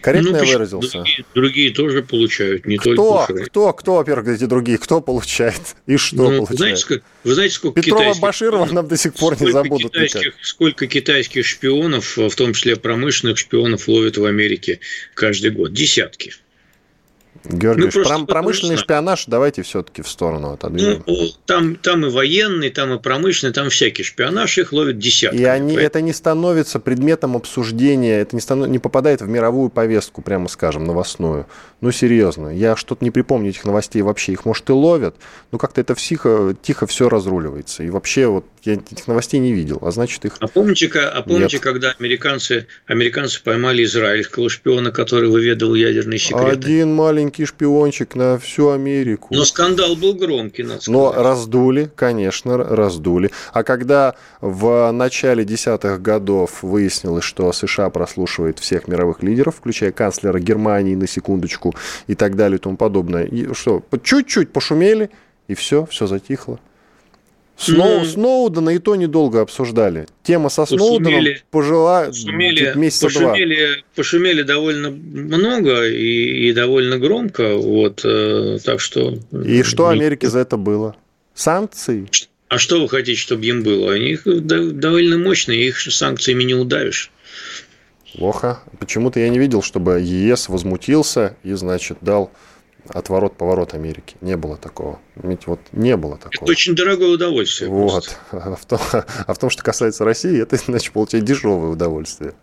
[0.00, 0.92] Корректно ну, я выразился?
[0.92, 5.60] Другие, другие тоже получают, не кто, только Кто, кто, кто, во-первых, эти другие, кто получает
[5.86, 6.58] и что ну, получает?
[6.58, 8.22] Знаете, как, вы знаете, сколько Петрова китайских...
[8.22, 9.92] Баширова нам до сих пор не забудут.
[9.92, 14.80] Китайских, сколько китайских шпионов, в том числе промышленных шпионов, ловят в Америке
[15.14, 15.74] каждый год?
[15.74, 16.32] Десятки.
[17.44, 21.02] Георгий, ну, пром, промышленный шпионаж давайте все-таки в сторону отодвинем.
[21.06, 25.36] Ну, там, там и военный, там и промышленный, там всякий шпионаж, их ловят десятки.
[25.36, 30.20] И они, это не становится предметом обсуждения, это не, станов, не попадает в мировую повестку,
[30.20, 31.46] прямо скажем, новостную.
[31.80, 34.32] Ну, серьезно, я что-то не припомню этих новостей вообще.
[34.32, 35.16] Их, может, и ловят,
[35.50, 37.82] но как-то это тихо, тихо все разруливается.
[37.82, 41.58] И вообще вот я этих новостей не видел, а значит их А помните, а помните
[41.58, 46.50] когда американцы, американцы поймали израильского шпиона, который выведал ядерные секреты?
[46.50, 49.28] Один маленький шпиончик на всю Америку.
[49.30, 50.88] Но скандал был громкий, надо сказать.
[50.88, 53.30] Но раздули, конечно, раздули.
[53.52, 60.38] А когда в начале десятых годов выяснилось, что США прослушивает всех мировых лидеров, включая канцлера
[60.38, 61.74] Германии, на секундочку,
[62.06, 63.24] и так далее и тому подобное.
[63.24, 65.10] И что, чуть-чуть пошумели,
[65.48, 66.58] и все, все затихло.
[67.60, 70.06] Сноу, ну, Сноудена и то недолго обсуждали.
[70.22, 73.84] Тема со Сноуденом пожила пошумели, месяца пошумели, два.
[73.96, 77.56] Пошумели довольно много и, и довольно громко.
[77.56, 79.18] Вот, э, так что...
[79.44, 80.96] И что Америке за это было?
[81.34, 82.08] Санкции?
[82.48, 83.92] А что вы хотите, чтобы им было?
[83.92, 87.12] Они довольно мощные, их санкциями не удавишь.
[88.14, 88.60] Плохо.
[88.78, 92.32] Почему-то я не видел, чтобы ЕС возмутился и, значит, дал
[92.92, 94.16] отворот-поворот Америки.
[94.20, 94.98] Не было такого.
[95.16, 96.44] Ведь вот не было такого.
[96.44, 97.70] Это очень дорогое удовольствие.
[97.70, 98.18] Вот.
[98.32, 102.34] А в, том, а в том, что касается России, это значит получать дешевое удовольствие.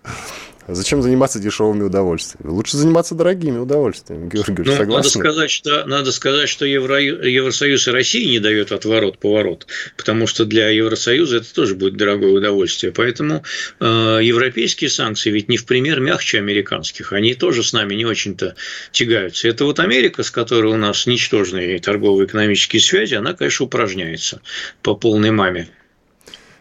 [0.68, 2.52] Зачем заниматься дешевыми удовольствиями?
[2.52, 4.30] Лучше заниматься дорогими удовольствиями.
[4.34, 4.90] Георгий, ну, согласен?
[4.90, 10.46] Надо сказать, что, надо сказать, что Евро, Евросоюз и Россия не дает отворот-поворот, потому что
[10.46, 12.92] для Евросоюза это тоже будет дорогое удовольствие.
[12.92, 13.44] Поэтому
[13.80, 17.14] э, европейские санкции ведь не в пример мягче американских.
[17.14, 18.56] Они тоже с нами не очень-то
[18.92, 19.48] тягаются.
[19.48, 24.42] Это вот Америка, с которой у нас ничтожные торгово-экономические связи, она, конечно, упражняется
[24.82, 25.70] по полной маме.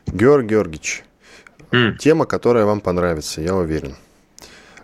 [0.07, 1.03] Георгий Георгиевич,
[1.71, 1.97] Mm.
[1.99, 3.97] Тема, которая вам понравится, я уверен.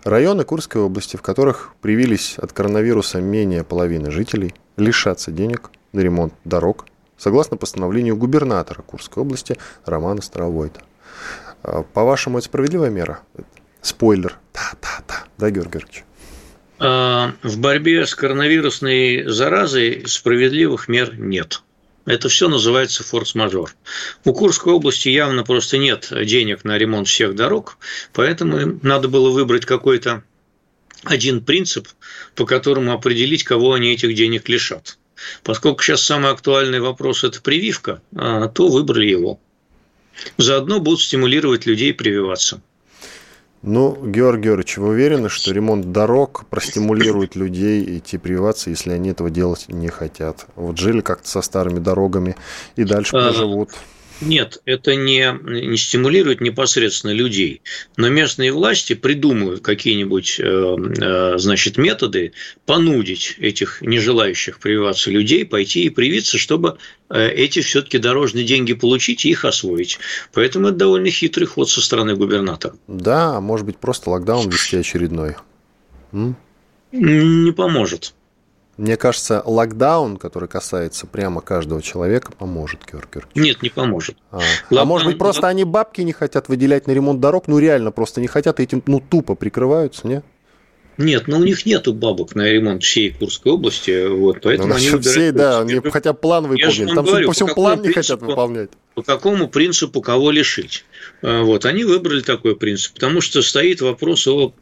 [0.03, 6.33] Районы Курской области, в которых привились от коронавируса менее половины жителей, лишатся денег на ремонт
[6.43, 6.85] дорог,
[7.17, 10.81] согласно постановлению губернатора Курской области Романа Старовойта.
[11.63, 13.19] А, по-вашему, это справедливая мера?
[13.81, 14.37] Спойлер.
[14.53, 15.23] Да-да-да.
[15.37, 16.03] Да, Георгий Георгиевич?
[16.79, 21.63] А, в борьбе с коронавирусной заразой справедливых мер нет.
[22.05, 23.73] Это все называется форс-мажор.
[24.25, 27.77] У Курской области явно просто нет денег на ремонт всех дорог,
[28.11, 30.23] поэтому им надо было выбрать какой-то
[31.03, 31.87] один принцип,
[32.35, 34.97] по которому определить, кого они этих денег лишат.
[35.43, 39.39] Поскольку сейчас самый актуальный вопрос– это прививка, а, то выбрали его.
[40.37, 42.61] Заодно будут стимулировать людей прививаться.
[43.65, 49.29] Ну, Георгий Георгиевич, вы уверены, что ремонт дорог простимулирует людей идти прививаться, если они этого
[49.29, 50.47] делать не хотят?
[50.57, 52.35] Вот жили как-то со старыми дорогами
[52.75, 53.69] и дальше а, проживут.
[54.25, 57.61] Нет, это не, не стимулирует непосредственно людей,
[57.97, 62.33] но местные власти придумывают какие-нибудь э, э, значит, методы
[62.65, 66.77] понудить этих не желающих прививаться людей пойти и привиться, чтобы
[67.09, 69.99] э, эти все-таки дорожные деньги получить и их освоить.
[70.31, 72.75] Поэтому это довольно хитрый ход со стороны губернатора.
[72.87, 75.35] Да, может быть просто локдаун вести очередной.
[76.11, 76.35] М?
[76.91, 78.13] Не поможет.
[78.77, 83.35] Мне кажется, локдаун, который касается прямо каждого человека, поможет, Георгий Георгиевич.
[83.35, 84.17] Нет, не поможет.
[84.31, 84.81] А, локдаун...
[84.81, 87.47] а может быть, просто они бабки не хотят выделять на ремонт дорог?
[87.47, 90.23] Ну, реально просто не хотят, и этим ну, тупо прикрываются, не?
[90.97, 94.75] Нет, но ну, у них нету бабок на ремонт всей Курской области, вот, поэтому ну,
[94.75, 96.93] они всей, да, они хотя план выполнить.
[96.93, 98.69] Там, говорю, по всему, план не хотят выполнять.
[98.95, 100.85] По какому принципу кого лишить?
[101.21, 104.53] А, вот, они выбрали такой принцип, потому что стоит вопрос о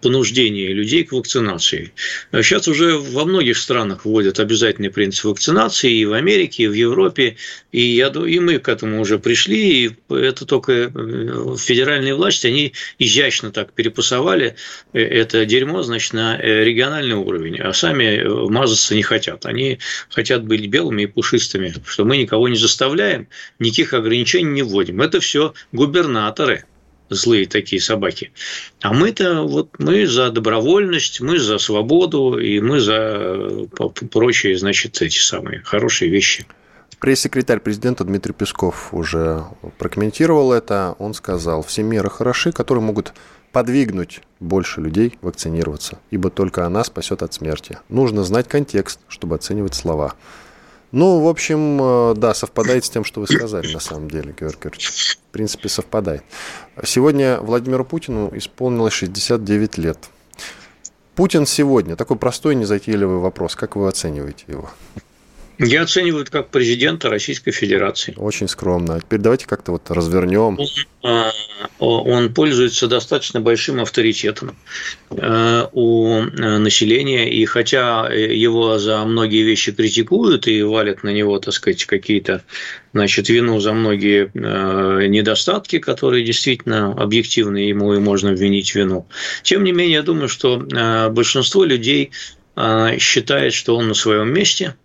[0.00, 1.92] понуждении людей к вакцинации.
[2.32, 7.36] Сейчас уже во многих странах вводят обязательный принцип вакцинации, и в Америке, и в Европе,
[7.72, 12.72] и, я, и мы к этому уже пришли, и это только э, федеральные власти, они
[12.98, 14.54] изящно так перепасовали
[14.92, 19.44] э, это дерьмо, значит, на э, региональный уровень, а сами мазаться не хотят.
[19.44, 23.28] Они хотят быть белыми и пушистыми, что мы никого не заставляем,
[23.74, 25.00] никаких ограничений не вводим.
[25.00, 26.64] Это все губернаторы,
[27.10, 28.32] злые такие собаки.
[28.80, 33.66] А мы-то вот мы за добровольность, мы за свободу и мы за
[34.12, 36.46] прочие, значит, эти самые хорошие вещи.
[37.00, 39.44] Пресс-секретарь президента Дмитрий Песков уже
[39.78, 40.94] прокомментировал это.
[40.98, 43.12] Он сказал, все меры хороши, которые могут
[43.52, 47.78] подвигнуть больше людей вакцинироваться, ибо только она спасет от смерти.
[47.88, 50.14] Нужно знать контекст, чтобы оценивать слова.
[50.94, 54.60] Ну, в общем, э, да, совпадает с тем, что вы сказали, на самом деле, Георгий
[54.62, 55.18] Георгиевич.
[55.28, 56.22] В принципе, совпадает.
[56.84, 59.98] Сегодня Владимиру Путину исполнилось 69 лет.
[61.16, 63.56] Путин сегодня, такой простой, незатейливый вопрос.
[63.56, 64.70] Как вы оцениваете его?
[65.58, 68.14] Я оцениваю это как президента Российской Федерации.
[68.16, 68.94] Очень скромно.
[68.94, 70.60] А теперь давайте как-то вот развернем.
[71.02, 71.32] А,
[72.24, 74.56] он пользуется достаточно большим авторитетом
[75.10, 81.38] э, у э, населения, и хотя его за многие вещи критикуют и валят на него,
[81.38, 82.42] так сказать, какие-то
[82.92, 89.06] значит, вину за многие э, недостатки, которые действительно объективны, ему и можно обвинить вину.
[89.42, 90.58] Тем не менее, я думаю, что
[91.10, 92.10] большинство людей
[92.98, 94.74] считает, что он на своем месте–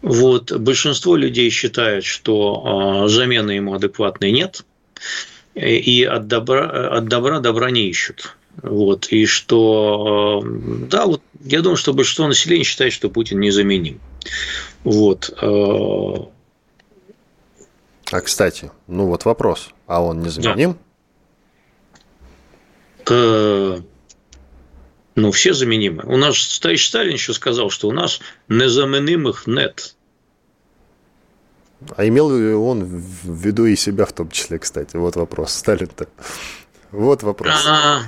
[0.00, 0.52] вот.
[0.52, 4.64] Большинство людей считает, что замены ему адекватной нет,
[5.60, 8.36] и от добра, от добра добра не ищут.
[8.62, 10.46] Вот, и что, а,
[10.88, 14.00] да, вот я думаю, что большинство населения считает, что Путин незаменим.
[14.84, 15.32] Вот.
[15.40, 16.28] А,
[18.10, 20.76] а кстати, ну вот вопрос, а он незаменим?
[23.06, 23.82] Да.
[25.16, 26.04] Ну, все заменимы.
[26.06, 29.96] У нас товарищ Сталин еще сказал, что у нас незаменимых нет.
[31.96, 34.96] А имел ли он в виду и себя в том числе, кстати?
[34.96, 35.52] Вот вопрос.
[35.52, 36.08] Сталин-то.
[36.92, 37.54] Вот вопрос.
[37.66, 38.02] А,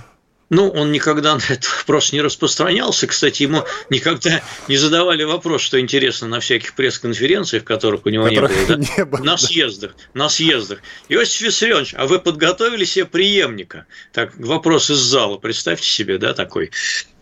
[0.53, 3.07] ну, он никогда на этот вопрос не распространялся.
[3.07, 8.39] Кстати, ему никогда не задавали вопрос, что интересно, на всяких пресс-конференциях, которых у него не
[8.39, 8.77] было, да?
[8.77, 10.81] не было, на съездах, на съездах.
[11.09, 13.87] Иосиф Виссарионович, а вы подготовили себе преемника?
[14.13, 16.71] Так, вопрос из зала, представьте себе, да, такой.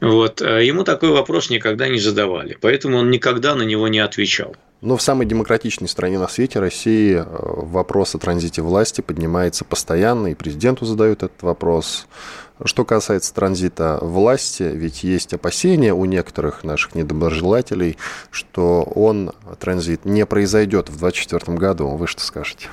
[0.00, 0.42] Вот.
[0.42, 4.56] А ему такой вопрос никогда не задавали, поэтому он никогда на него не отвечал.
[4.83, 10.29] Но в самой демократичной стране на свете, России, э, вопрос о транзите власти поднимается постоянно,
[10.29, 12.07] и президенту задают этот вопрос.
[12.64, 17.99] Что касается транзита власти, ведь есть опасения у некоторых наших недоброжелателей,
[18.31, 21.88] что он, транзит, не произойдет в 2024 году.
[21.88, 22.69] Вы что скажете?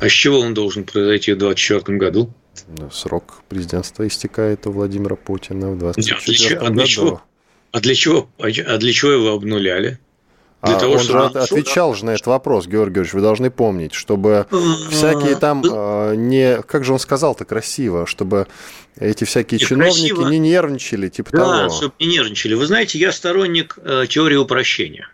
[0.00, 2.30] А с чего он должен произойти в 2024 году?
[2.78, 7.22] Ну, срок президентства истекает у Владимира Путина в 2024 а для чего?
[7.72, 8.28] А для чего?
[8.38, 9.98] А для чего его обнуляли?
[10.64, 11.30] Для а того, он чтобы...
[11.32, 14.46] же отвечал же на этот вопрос, Георгий Георгиевич, вы должны помнить, чтобы
[14.90, 16.62] всякие там э, не...
[16.62, 18.46] Как же он сказал-то красиво, чтобы
[18.98, 20.28] эти всякие и чиновники красиво.
[20.28, 21.52] не нервничали, типа да, того.
[21.52, 22.54] Да, чтобы не нервничали.
[22.54, 25.08] Вы знаете, я сторонник э, теории упрощения.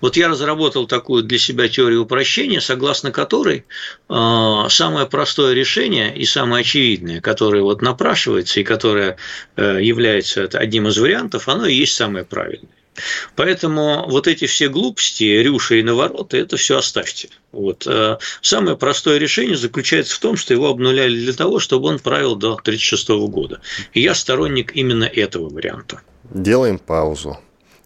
[0.00, 3.64] Вот я разработал такую для себя теорию упрощения, согласно которой
[4.08, 9.16] э, самое простое решение и самое очевидное, которое вот напрашивается и которое
[9.56, 12.70] э, является одним из вариантов, оно и есть самое правильное.
[13.34, 17.28] Поэтому вот эти все глупости, рюши и навороты, это все оставьте.
[17.52, 17.86] Вот.
[17.86, 22.36] Э, самое простое решение заключается в том, что его обнуляли для того, чтобы он правил
[22.36, 23.60] до 1936 года.
[23.92, 26.00] И я сторонник именно этого варианта.
[26.24, 27.38] Делаем паузу.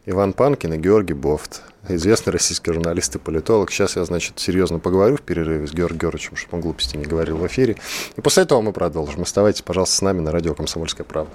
[0.06, 3.70] Иван Панкин и Георгий Бофт, известный российский журналист и политолог.
[3.70, 7.36] Сейчас я, значит, серьезно поговорю в перерыве с Георгием Георгиевичем, чтобы он глупости не говорил
[7.36, 7.76] в эфире.
[8.16, 9.22] И после этого мы продолжим.
[9.22, 11.32] Оставайтесь, пожалуйста, с нами на радио «Комсомольская правда».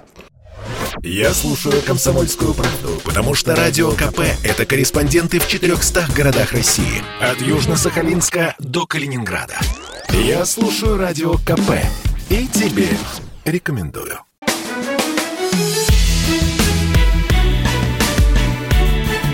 [1.02, 7.02] Я слушаю «Комсомольскую правду», потому что «Радио КП»— это корреспонденты в 400 городах России.
[7.20, 9.56] От Южно-Сахалинска до Калининграда.
[10.10, 11.72] Я слушаю «Радио КП»
[12.30, 12.88] и тебе
[13.44, 14.18] рекомендую.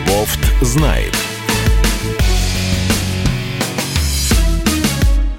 [0.09, 1.15] Бофт знает.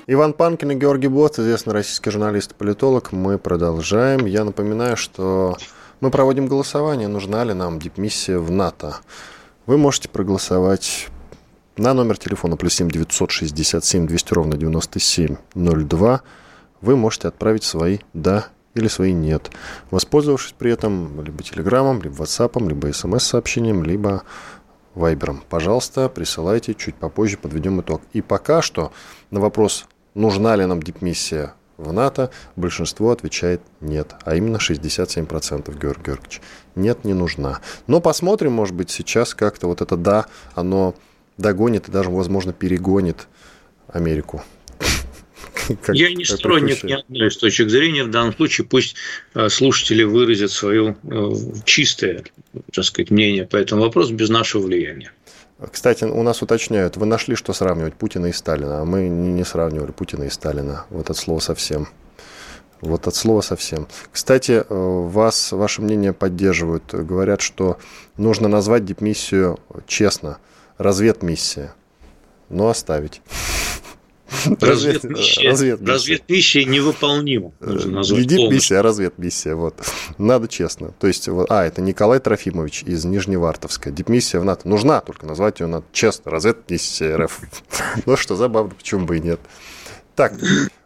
[0.07, 3.11] Иван Панкин и Георгий Бот, известный российский журналист и политолог.
[3.11, 4.25] Мы продолжаем.
[4.25, 5.57] Я напоминаю, что
[6.01, 8.97] мы проводим голосование, нужна ли нам дипмиссия в НАТО.
[9.65, 11.09] Вы можете проголосовать
[11.77, 16.21] на номер телефона плюс 7 967 200 ровно 9702.
[16.81, 19.51] Вы можете отправить свои «да» или свои «нет»,
[19.91, 24.23] воспользовавшись при этом либо телеграммом, либо ватсапом, либо смс-сообщением, либо
[24.95, 25.43] вайбером.
[25.49, 28.01] Пожалуйста, присылайте, чуть попозже подведем итог.
[28.13, 28.91] И пока что
[29.31, 36.03] на вопрос, нужна ли нам дипмиссия в НАТО, большинство отвечает нет, а именно 67% Георгий
[36.03, 36.41] Георгиевич.
[36.75, 37.61] Нет, не нужна.
[37.87, 40.95] Но посмотрим, может быть, сейчас как-то вот это «да», оно
[41.37, 43.27] догонит и даже, возможно, перегонит
[43.87, 44.43] Америку.
[45.81, 48.03] Как, Я не сторонник ни одной из точек зрения.
[48.03, 48.95] В данном случае пусть
[49.33, 51.31] э, слушатели выразят свое э,
[51.65, 52.23] чистое,
[52.73, 55.11] так сказать, мнение по этому вопросу без нашего влияния.
[55.71, 59.91] Кстати, у нас уточняют, вы нашли, что сравнивать Путина и Сталина, а мы не сравнивали
[59.91, 60.85] Путина и Сталина.
[60.89, 61.87] Вот от слова совсем.
[62.81, 63.87] Вот от слова совсем.
[64.11, 66.83] Кстати, э, вас, ваше мнение поддерживают.
[66.93, 67.77] Говорят, что
[68.17, 70.39] нужно назвать дипмиссию честно.
[70.77, 71.73] Разведмиссия.
[72.49, 73.21] Но оставить.
[74.59, 75.93] Разведмиссия, разведмиссия.
[75.93, 77.51] разведмиссия невыполнима.
[77.61, 79.55] Не миссия, а разведмиссия.
[79.55, 79.75] Вот.
[80.17, 80.93] Надо честно.
[80.99, 83.91] То есть, а, это Николай Трофимович из Нижневартовска.
[83.91, 86.31] Дипмиссия в НАТО нужна, только назвать ее надо честно.
[86.31, 87.39] Разведмиссия РФ.
[88.05, 89.39] Ну что, забавно, почему бы и нет.
[90.15, 90.33] Так,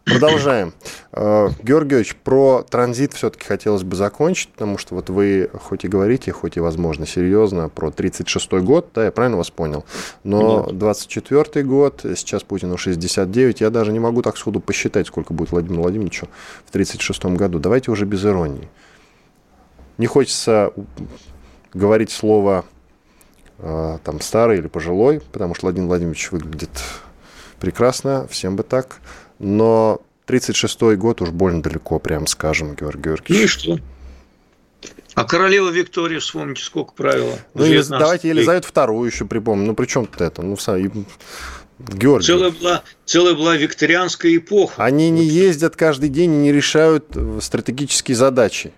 [0.08, 0.72] Продолжаем.
[1.12, 6.32] Э, Георгиевич, про транзит все-таки хотелось бы закончить, потому что вот вы хоть и говорите,
[6.32, 9.84] хоть и, возможно, серьезно про 36-й год, да, я правильно вас понял,
[10.24, 15.52] но 24-й год, сейчас Путину 69, я даже не могу так сходу посчитать, сколько будет
[15.52, 16.28] Владимиру Владимировичу
[16.64, 17.58] в 36-м году.
[17.58, 18.68] Давайте уже без иронии.
[19.98, 20.72] Не хочется
[21.74, 22.64] говорить слово
[23.58, 26.70] э, там старый или пожилой, потому что Владимир Владимирович выглядит
[27.58, 29.00] прекрасно, всем бы так.
[29.38, 33.28] Но 36-й год уж больно далеко, прям скажем, Георгий Георгиевич.
[33.28, 33.80] Ну и что?
[35.14, 37.38] А королева Виктория, вспомните, сколько правила.
[37.54, 39.68] Ну, и давайте Елизавету вторую еще припомним.
[39.68, 40.42] Ну, при чем тут это?
[40.42, 40.56] Ну,
[41.78, 42.26] Георгий.
[42.26, 44.82] Целая была, целая была викторианская эпоха.
[44.82, 48.72] Они не ездят каждый день и не решают э, стратегические задачи.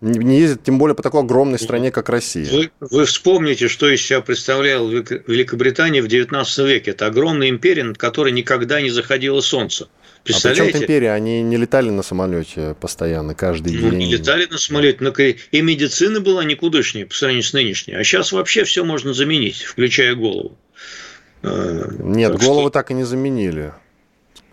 [0.00, 2.48] Не ездят, тем более по такой огромной стране, как Россия.
[2.50, 6.92] Вы, вы вспомните, что из себя представляла Великобритания в XIX веке.
[6.92, 9.88] Это огромная империя, над которой никогда не заходило солнце.
[10.32, 10.62] Представляете?
[10.62, 11.12] А причем империя?
[11.12, 13.98] Они не летали на самолете постоянно, каждый ну, день.
[13.98, 17.94] не летали на самолете, но и медицина была никудышнее по сравнению с нынешней.
[17.94, 20.58] А сейчас вообще все можно заменить, включая голову.
[21.42, 22.70] Э, Нет, так голову что...
[22.70, 23.72] так и не заменили.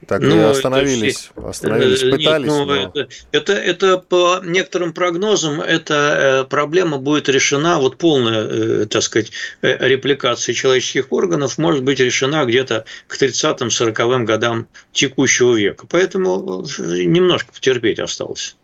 [0.07, 2.47] Так ну, и остановились, это, остановились, э, пытались.
[2.47, 2.75] Нет, ну, но...
[2.75, 9.01] это, это, это по некоторым прогнозам эта э, проблема будет решена, вот полная, э, так
[9.01, 9.31] сказать,
[9.61, 15.87] репликация человеческих органов может быть решена где-то к 30-40 годам текущего века.
[15.89, 18.55] Поэтому немножко потерпеть осталось.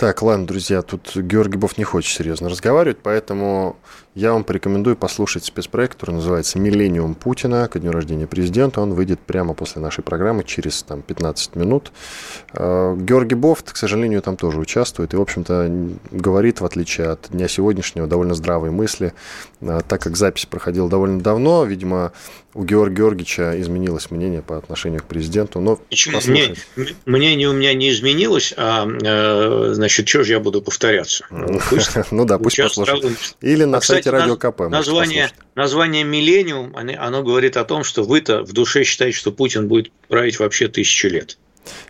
[0.00, 3.76] Так, ладно, друзья, тут Георгий Бов не хочет серьезно разговаривать, поэтому
[4.14, 8.80] я вам порекомендую послушать спецпроект, который называется «Миллениум Путина» ко дню рождения президента.
[8.80, 11.92] Он выйдет прямо после нашей программы, через там, 15 минут.
[12.52, 17.28] А, Георгий Бофт, к сожалению, там тоже участвует и, в общем-то, говорит, в отличие от
[17.30, 19.12] дня сегодняшнего, довольно здравые мысли.
[19.60, 22.12] А, так как запись проходила довольно давно, видимо,
[22.52, 25.60] у Георгия Георгиевича изменилось мнение по отношению к президенту.
[25.60, 26.18] Но Почему?
[26.26, 26.54] Мне,
[27.06, 31.26] мнение у меня не изменилось, а, э, значит, что же я буду повторяться?
[32.10, 33.36] Ну, да, пусть послушает.
[33.40, 34.60] Или на сайте сайте Радио КП.
[34.68, 39.92] Название, название «Миллениум», оно говорит о том, что вы-то в душе считаете, что Путин будет
[40.08, 41.38] править вообще тысячу лет.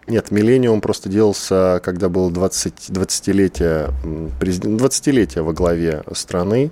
[0.06, 3.92] Нет, «Миллениум» просто делался, когда было 20, 20-летие,
[4.40, 6.70] 20 во главе страны.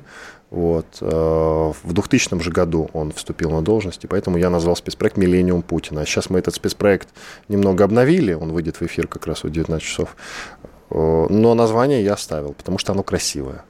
[0.51, 0.87] Вот.
[1.01, 5.63] Э, в 2000 же году он вступил на должность, и поэтому я назвал спецпроект «Миллениум
[5.63, 6.07] Путина».
[6.07, 7.09] Сейчас мы этот спецпроект
[7.49, 10.17] немного обновили, он выйдет в эфир как раз в 19 часов.
[10.91, 13.65] Э, но название я оставил, потому что оно красивое.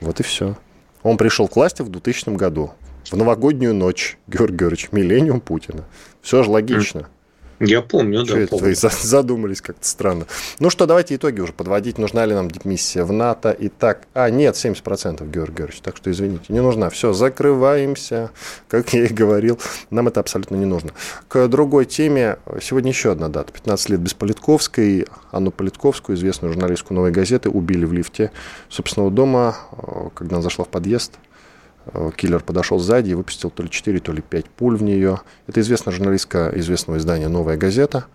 [0.00, 0.56] Вот и все.
[1.02, 2.72] Он пришел к власти в 2000 году.
[3.04, 5.84] В новогоднюю ночь, Георгий Георгиевич, миллениум Путина.
[6.22, 7.08] Все же логично.
[7.60, 8.36] Я помню, да.
[8.36, 8.66] Что помню.
[8.66, 10.26] Вы задумались как-то странно.
[10.58, 11.98] Ну что, давайте итоги уже подводить.
[11.98, 13.50] Нужна ли нам дипмиссия в НАТО?
[13.50, 15.80] И так, а, нет, 70%, Георгий Георгиевич.
[15.80, 16.90] Так что, извините, не нужна.
[16.90, 18.30] Все, закрываемся.
[18.68, 19.58] Как я и говорил,
[19.90, 20.90] нам это абсолютно не нужно.
[21.28, 22.36] К другой теме.
[22.60, 23.52] Сегодня еще одна дата.
[23.52, 25.06] 15 лет без Политковской.
[25.30, 28.30] Анну Политковскую, известную журналистку «Новой газеты», убили в лифте
[28.68, 29.56] собственного дома,
[30.14, 31.12] когда она зашла в подъезд.
[31.86, 35.20] Э, киллер подошел сзади и выпустил то ли 4, то ли 5 пуль в нее.
[35.46, 38.06] Это известная журналистка известного издания «Новая газета».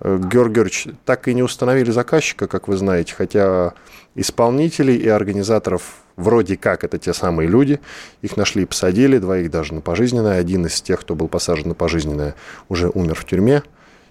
[0.00, 3.74] Э, Георгий Георгиевич, так и не установили заказчика, как вы знаете, хотя
[4.14, 7.80] исполнителей и организаторов вроде как это те самые люди.
[8.22, 10.38] Их нашли и посадили, двоих даже на пожизненное.
[10.38, 12.34] Один из тех, кто был посажен на пожизненное,
[12.68, 13.62] уже умер в тюрьме.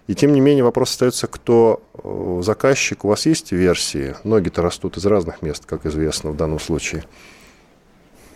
[0.08, 3.04] И тем не менее вопрос остается, кто э, заказчик.
[3.04, 4.16] У вас есть версии?
[4.24, 7.04] Ноги-то растут из разных мест, как известно в данном случае.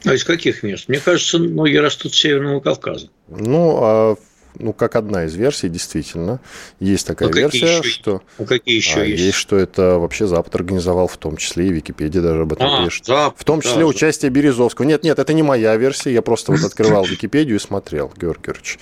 [0.05, 0.87] А из каких мест?
[0.87, 3.09] Мне кажется, ноги растут с Северного Кавказа.
[3.27, 4.15] Ну, а
[4.59, 6.41] ну, как одна из версий, действительно.
[6.79, 8.21] Есть такая а версия, еще, что...
[8.37, 9.21] А какие еще а, есть?
[9.21, 12.85] Есть, что это вообще Запад организовал, в том числе и Википедия даже об этом а,
[12.85, 13.05] пишет.
[13.05, 14.85] Запад, в том числе да, участие Березовского.
[14.85, 18.79] Нет, нет, это не моя версия, я просто вот открывал Википедию и смотрел, Георгий Георгиевич.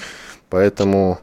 [0.49, 1.20] Поэтому...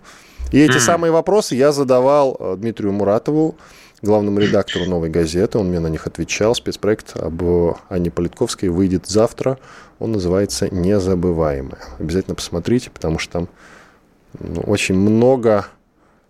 [0.53, 3.57] И эти самые вопросы я задавал э, Дмитрию Муратову,
[4.05, 5.59] главному редактору «Новой газеты».
[5.59, 6.55] Он мне на них отвечал.
[6.55, 7.42] Спецпроект об
[7.88, 9.59] Анне Политковской выйдет завтра.
[9.98, 11.80] Он называется «Незабываемое».
[11.98, 13.48] Обязательно посмотрите, потому что там
[14.38, 15.66] ну, очень много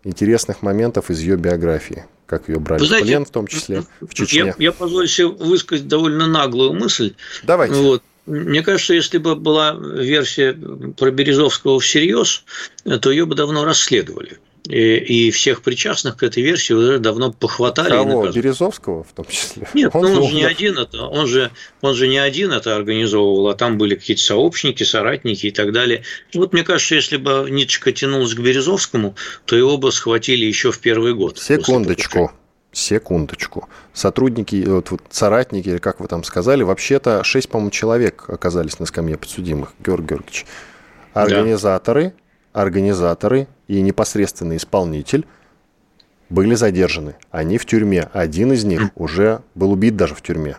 [0.05, 2.05] интересных моментов из ее биографии.
[2.27, 4.41] Как ее брали знаете, в плен, в том числе в Чечне.
[4.47, 7.15] Я, я позволю себе высказать довольно наглую мысль.
[7.43, 7.75] Давайте.
[7.75, 8.03] Вот.
[8.27, 10.55] Мне кажется, если бы была версия
[10.97, 12.45] про Березовского всерьез,
[12.85, 14.39] то ее бы давно расследовали
[14.69, 17.91] и, всех причастных к этой версии уже давно похватали.
[17.91, 18.29] Кого?
[18.29, 19.69] Березовского в том числе?
[19.75, 21.51] Нет, он, ну, он же не один это, он же,
[21.83, 26.03] он же не один это организовывал, а там были какие-то сообщники, соратники и так далее.
[26.33, 30.79] Вот мне кажется, если бы ниточка тянулась к Березовскому, то его бы схватили еще в
[30.79, 31.39] первый год.
[31.39, 32.33] Секундочку.
[32.73, 33.69] Секундочку.
[33.93, 39.17] Сотрудники, вот, вот соратники, как вы там сказали, вообще-то шесть, по-моему, человек оказались на скамье
[39.17, 40.47] подсудимых, Георгий Георгиевич.
[41.13, 42.24] Организаторы, да
[42.55, 45.27] организаторы и непосредственный исполнитель
[46.31, 47.17] были задержаны.
[47.31, 48.09] Они в тюрьме.
[48.15, 50.57] Один из них уже был убит даже в тюрьме.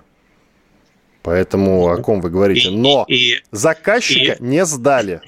[1.24, 2.70] Поэтому о ком вы говорите?
[2.70, 5.22] Но и, заказчика и, не сдали.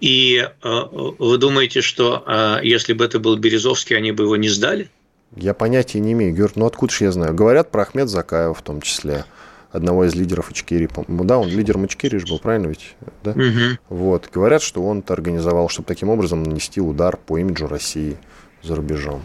[0.00, 4.48] И э, вы думаете, что э, если бы это был Березовский, они бы его не
[4.48, 4.88] сдали?
[5.36, 7.34] Я понятия не имею, Георг, ну откуда же я знаю?
[7.34, 9.24] Говорят про Ахмед Закаева в том числе
[9.70, 10.88] одного из лидеров Ичкерии.
[11.08, 12.96] Да, он лидером Ичкерии же был, правильно ведь?
[13.22, 13.32] Да?
[13.32, 13.78] Угу.
[13.88, 14.28] Вот.
[14.32, 18.16] Говорят, что он это организовал, чтобы таким образом нанести удар по имиджу России
[18.62, 19.22] за рубежом.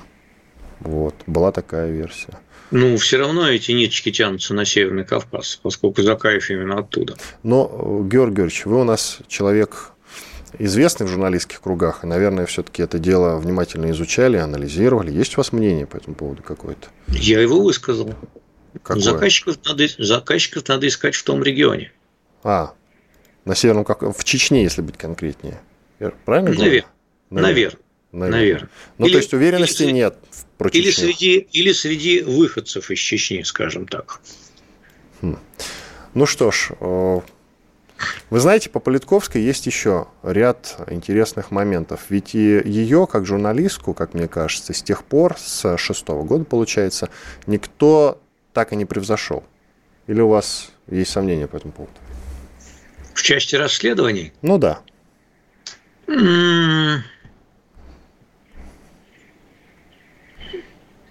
[0.80, 1.16] Вот.
[1.28, 2.38] Была такая версия.
[2.72, 7.16] Ну, все равно эти ниточки тянутся на Северный Кавказ, поскольку Закаев именно оттуда.
[7.44, 7.68] Но,
[8.10, 9.92] Георгий Георгиевич, вы у нас человек
[10.58, 15.12] известный в журналистских кругах, и, наверное, все-таки это дело внимательно изучали, анализировали.
[15.12, 16.88] Есть у вас мнение по этому поводу какое-то?
[17.08, 18.14] Я его высказал.
[18.84, 19.02] Какое?
[19.02, 21.92] Заказчиков надо, заказчиков надо искать в том регионе.
[22.44, 22.74] А,
[23.46, 25.62] на северном, как в Чечне, если быть конкретнее.
[26.26, 26.52] Правильно?
[26.52, 26.86] Навер...
[27.30, 27.80] Наверное.
[28.12, 28.32] Наверное.
[28.32, 28.70] Наверное.
[28.98, 30.18] Ну, или, то есть уверенности или, нет
[30.58, 30.84] про Чечню.
[30.84, 34.22] Или среди, или среди выходцев из Чечни, скажем так.
[35.22, 35.38] Хм.
[36.14, 36.72] Ну что ж,
[38.30, 42.06] вы знаете, по Политковской есть еще ряд интересных моментов.
[42.10, 47.10] Ведь и ее, как журналистку, как мне кажется, с тех пор, с шестого года, получается,
[47.48, 48.22] никто
[48.56, 49.44] так и не превзошел?
[50.08, 51.94] Или у вас есть сомнения по этому поводу?
[53.14, 54.32] В части расследований?
[54.42, 54.80] Ну да.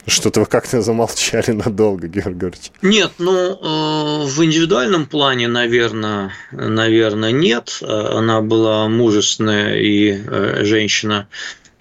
[0.07, 2.71] Что-то вы как-то замолчали надолго, Георгий Георгиевич.
[2.83, 7.79] Нет, ну, э, в индивидуальном плане, наверное, наверное, нет.
[7.83, 11.27] Она была мужественная и э, женщина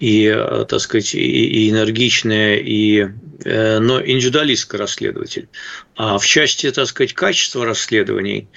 [0.00, 3.08] и, э, так сказать, и, энергичная, и,
[3.44, 5.48] но индивидуалистка расследователь.
[5.96, 8.48] А в части, так сказать, качества расследований,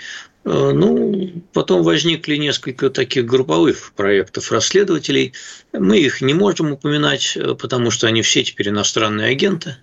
[0.45, 5.33] э, ну, потом возникли несколько таких групповых проектов расследователей.
[5.73, 9.77] Мы их не можем упоминать, потому что они все теперь иностранные агенты.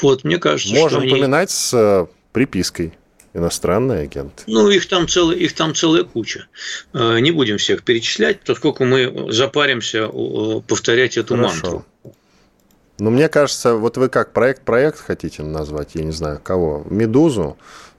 [0.00, 1.56] Вот, мне кажется, Можем что упоминать они...
[1.56, 2.92] с припиской
[3.36, 4.44] иностранный агент?
[4.46, 6.46] Ну, их там, целая, их там целая куча.
[6.92, 10.08] Э, не будем всех перечислять, поскольку мы запаримся
[10.66, 11.54] повторять эту Хорошо.
[11.54, 11.86] мантру.
[12.98, 16.84] Ну, мне кажется, вот вы как проект-проект хотите назвать, я не знаю, кого?
[16.88, 17.56] «Медузу»,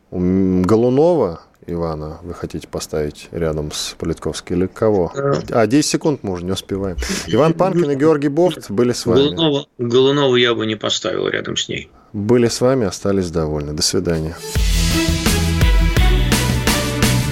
[0.10, 5.12] Голунова Ивана вы хотите поставить рядом с Политковской или кого?
[5.52, 6.96] А, 10 секунд мы уже не успеваем.
[7.28, 9.20] Иван Панкин и Георгий Бофт были с вами.
[9.20, 11.90] Голунова, Голунова я бы не поставил рядом с ней.
[12.14, 13.74] Были с вами, остались довольны.
[13.74, 14.38] До свидания.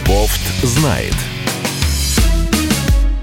[0.05, 1.15] Бофт знает.